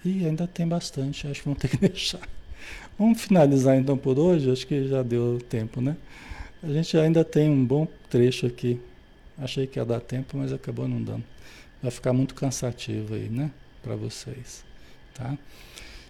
[0.05, 2.21] E ainda tem bastante, acho que vamos ter que deixar.
[2.99, 5.97] Vamos finalizar então por hoje, acho que já deu tempo, né?
[6.61, 8.80] A gente ainda tem um bom trecho aqui.
[9.39, 11.23] Achei que ia dar tempo, mas acabou não dando.
[11.82, 13.49] Vai ficar muito cansativo aí, né?
[13.82, 14.63] Para vocês,
[15.13, 15.38] tá?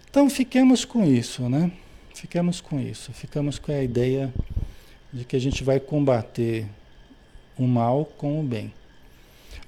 [0.08, 1.70] Então fiquemos com isso, né?
[2.14, 4.32] Fiquemos com isso, ficamos com a ideia
[5.12, 6.66] de que a gente vai combater
[7.56, 8.72] o mal com o bem.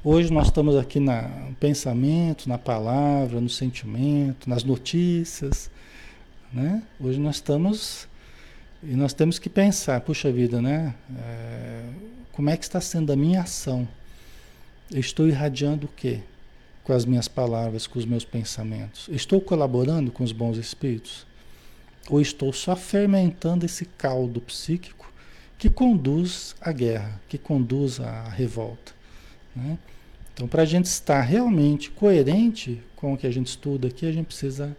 [0.04, 5.70] Hoje nós estamos aqui na, no pensamento, na palavra, no sentimento, nas notícias,
[6.52, 6.82] né?
[7.00, 8.08] Hoje nós estamos
[8.82, 10.94] e nós temos que pensar, puxa vida, né?
[11.16, 11.84] É,
[12.32, 13.86] como é que está sendo a minha ação?
[14.90, 16.20] Eu estou irradiando o quê?
[16.84, 19.08] Com as minhas palavras, com os meus pensamentos?
[19.08, 21.26] Estou colaborando com os bons espíritos?
[22.10, 25.12] Ou estou só fermentando esse caldo psíquico
[25.58, 28.92] que conduz à guerra, que conduz à revolta?
[29.54, 29.78] Né?
[30.34, 34.12] Então, para a gente estar realmente coerente com o que a gente estuda aqui, a
[34.12, 34.76] gente precisa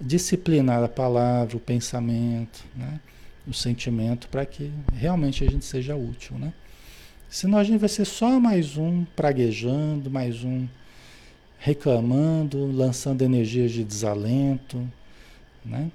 [0.00, 3.00] disciplinar a palavra, o pensamento, né?
[3.46, 6.38] o sentimento, para que realmente a gente seja útil.
[6.38, 6.52] Né?
[7.28, 10.68] Senão a gente vai ser só mais um praguejando, mais um
[11.64, 14.86] reclamando, lançando energias de desalento,
[15.64, 15.90] né?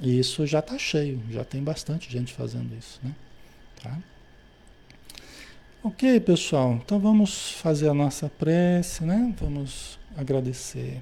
[0.00, 3.14] E isso já está cheio, já tem bastante gente fazendo isso, né?
[3.80, 3.96] Tá?
[5.84, 9.32] Ok, pessoal, então vamos fazer a nossa prece, né?
[9.40, 11.00] Vamos agradecer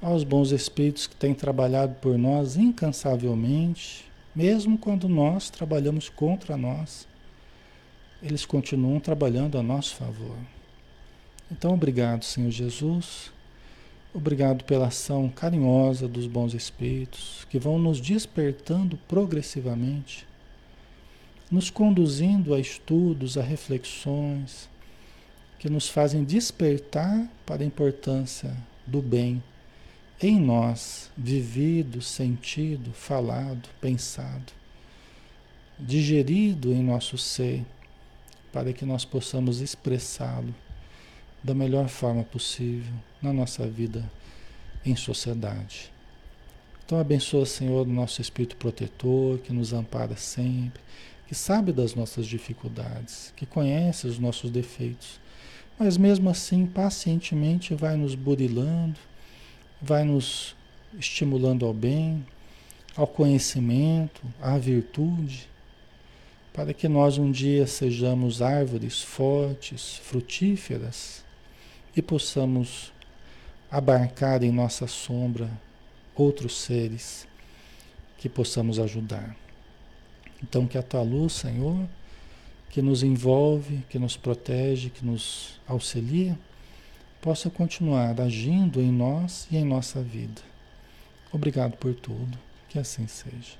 [0.00, 7.08] aos bons espíritos que têm trabalhado por nós incansavelmente, mesmo quando nós trabalhamos contra nós,
[8.22, 10.36] eles continuam trabalhando a nosso favor.
[11.50, 13.32] Então, obrigado, Senhor Jesus.
[14.14, 20.26] Obrigado pela ação carinhosa dos bons espíritos que vão nos despertando progressivamente,
[21.50, 24.68] nos conduzindo a estudos, a reflexões
[25.58, 29.42] que nos fazem despertar para a importância do bem
[30.22, 34.52] em nós, vivido, sentido, falado, pensado,
[35.78, 37.64] digerido em nosso ser,
[38.52, 40.54] para que nós possamos expressá-lo
[41.42, 44.04] da melhor forma possível na nossa vida
[44.84, 45.90] em sociedade.
[46.84, 50.82] Então abençoa, Senhor, o nosso espírito protetor, que nos ampara sempre,
[51.28, 55.20] que sabe das nossas dificuldades, que conhece os nossos defeitos,
[55.78, 58.98] mas mesmo assim pacientemente vai nos burilando,
[59.80, 60.56] vai nos
[60.98, 62.26] estimulando ao bem,
[62.96, 65.48] ao conhecimento, à virtude,
[66.52, 71.24] para que nós um dia sejamos árvores fortes, frutíferas
[71.96, 72.92] e possamos
[73.70, 75.50] abarcar em nossa sombra
[76.14, 77.26] outros seres
[78.18, 79.36] que possamos ajudar.
[80.42, 81.88] Então, que a tua luz, Senhor,
[82.68, 86.38] que nos envolve, que nos protege, que nos auxilia,
[87.20, 90.40] possa continuar agindo em nós e em nossa vida.
[91.32, 92.38] Obrigado por tudo,
[92.68, 93.59] que assim seja.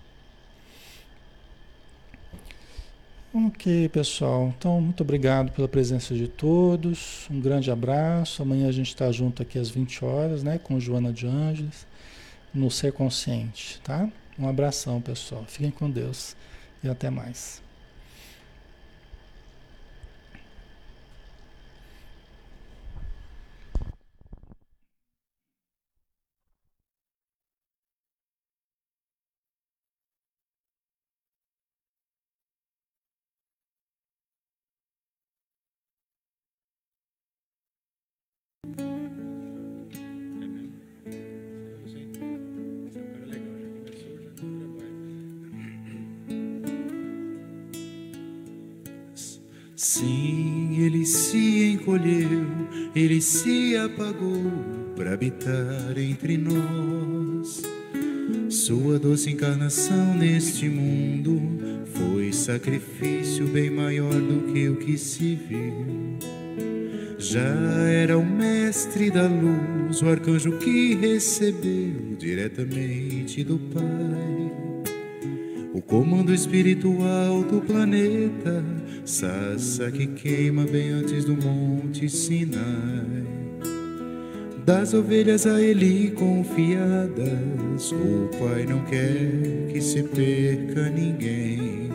[3.32, 4.52] Ok, pessoal.
[4.58, 7.28] Então, muito obrigado pela presença de todos.
[7.30, 8.42] Um grande abraço.
[8.42, 10.58] Amanhã a gente está junto aqui às 20 horas, né?
[10.58, 11.86] Com Joana de Ângeles,
[12.52, 14.08] no Ser Consciente, tá?
[14.36, 15.44] Um abração, pessoal.
[15.46, 16.34] Fiquem com Deus
[16.82, 17.62] e até mais.
[53.00, 54.52] Ele se apagou
[54.94, 57.62] para habitar entre nós.
[58.48, 61.40] Sua doce encarnação neste mundo
[61.86, 65.86] foi sacrifício bem maior do que o que se viu.
[67.18, 67.40] Já
[67.88, 74.39] era o mestre da luz, o arcanjo que recebeu diretamente do Pai
[75.90, 78.64] comando espiritual do planeta
[79.04, 83.26] Sassa que queima bem antes do monte Sinai.
[84.64, 91.90] Das ovelhas a ele confiadas, o Pai não quer que se perca ninguém.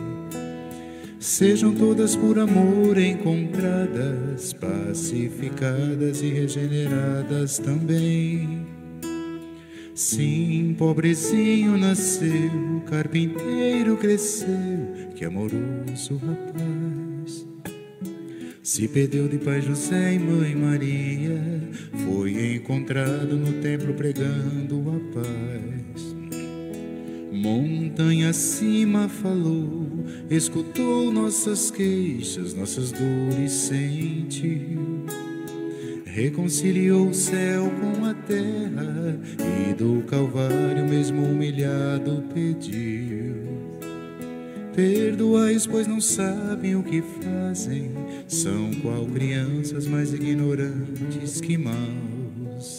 [1.18, 8.75] Sejam todas por amor encontradas, pacificadas e regeneradas também.
[9.96, 17.46] Sim, pobrezinho nasceu, carpinteiro cresceu, que amoroso rapaz.
[18.62, 21.40] Se perdeu de pai José e mãe Maria,
[22.04, 26.14] foi encontrado no templo pregando a paz.
[27.32, 34.85] Montanha acima falou, escutou nossas queixas, nossas dores sentiu
[36.16, 43.36] reconciliou o céu com a terra e do Calvário, mesmo humilhado, pediu:
[44.74, 47.90] Perdoais, pois não sabem o que fazem,
[48.26, 52.78] são qual crianças mais ignorantes que maus.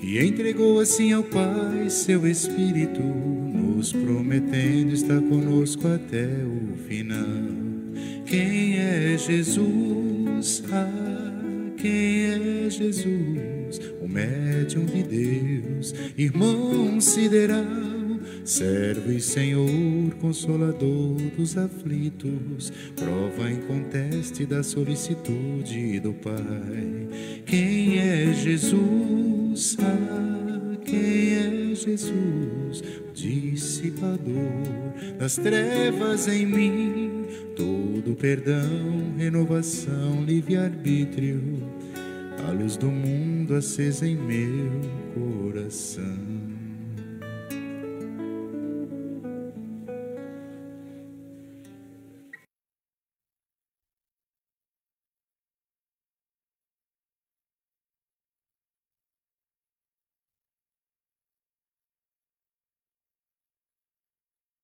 [0.00, 7.66] E entregou assim ao Pai seu Espírito, nos prometendo estar conosco até o final.
[8.24, 10.62] Quem é Jesus?
[10.70, 11.35] Ah,
[11.76, 17.64] quem é Jesus, o médium de Deus, irmão sideral,
[18.46, 27.42] servo e Senhor, consolador dos aflitos, prova inconteste da solicitude do Pai.
[27.44, 29.76] Quem é Jesus?
[29.80, 32.82] Ah, quem é Jesus,
[33.12, 34.24] dissipador
[35.18, 37.26] das trevas em mim?
[37.56, 41.40] todo perdão, renovação, livre-arbítrio,
[42.46, 44.70] a luz do mundo acesa em meu
[45.14, 46.35] coração.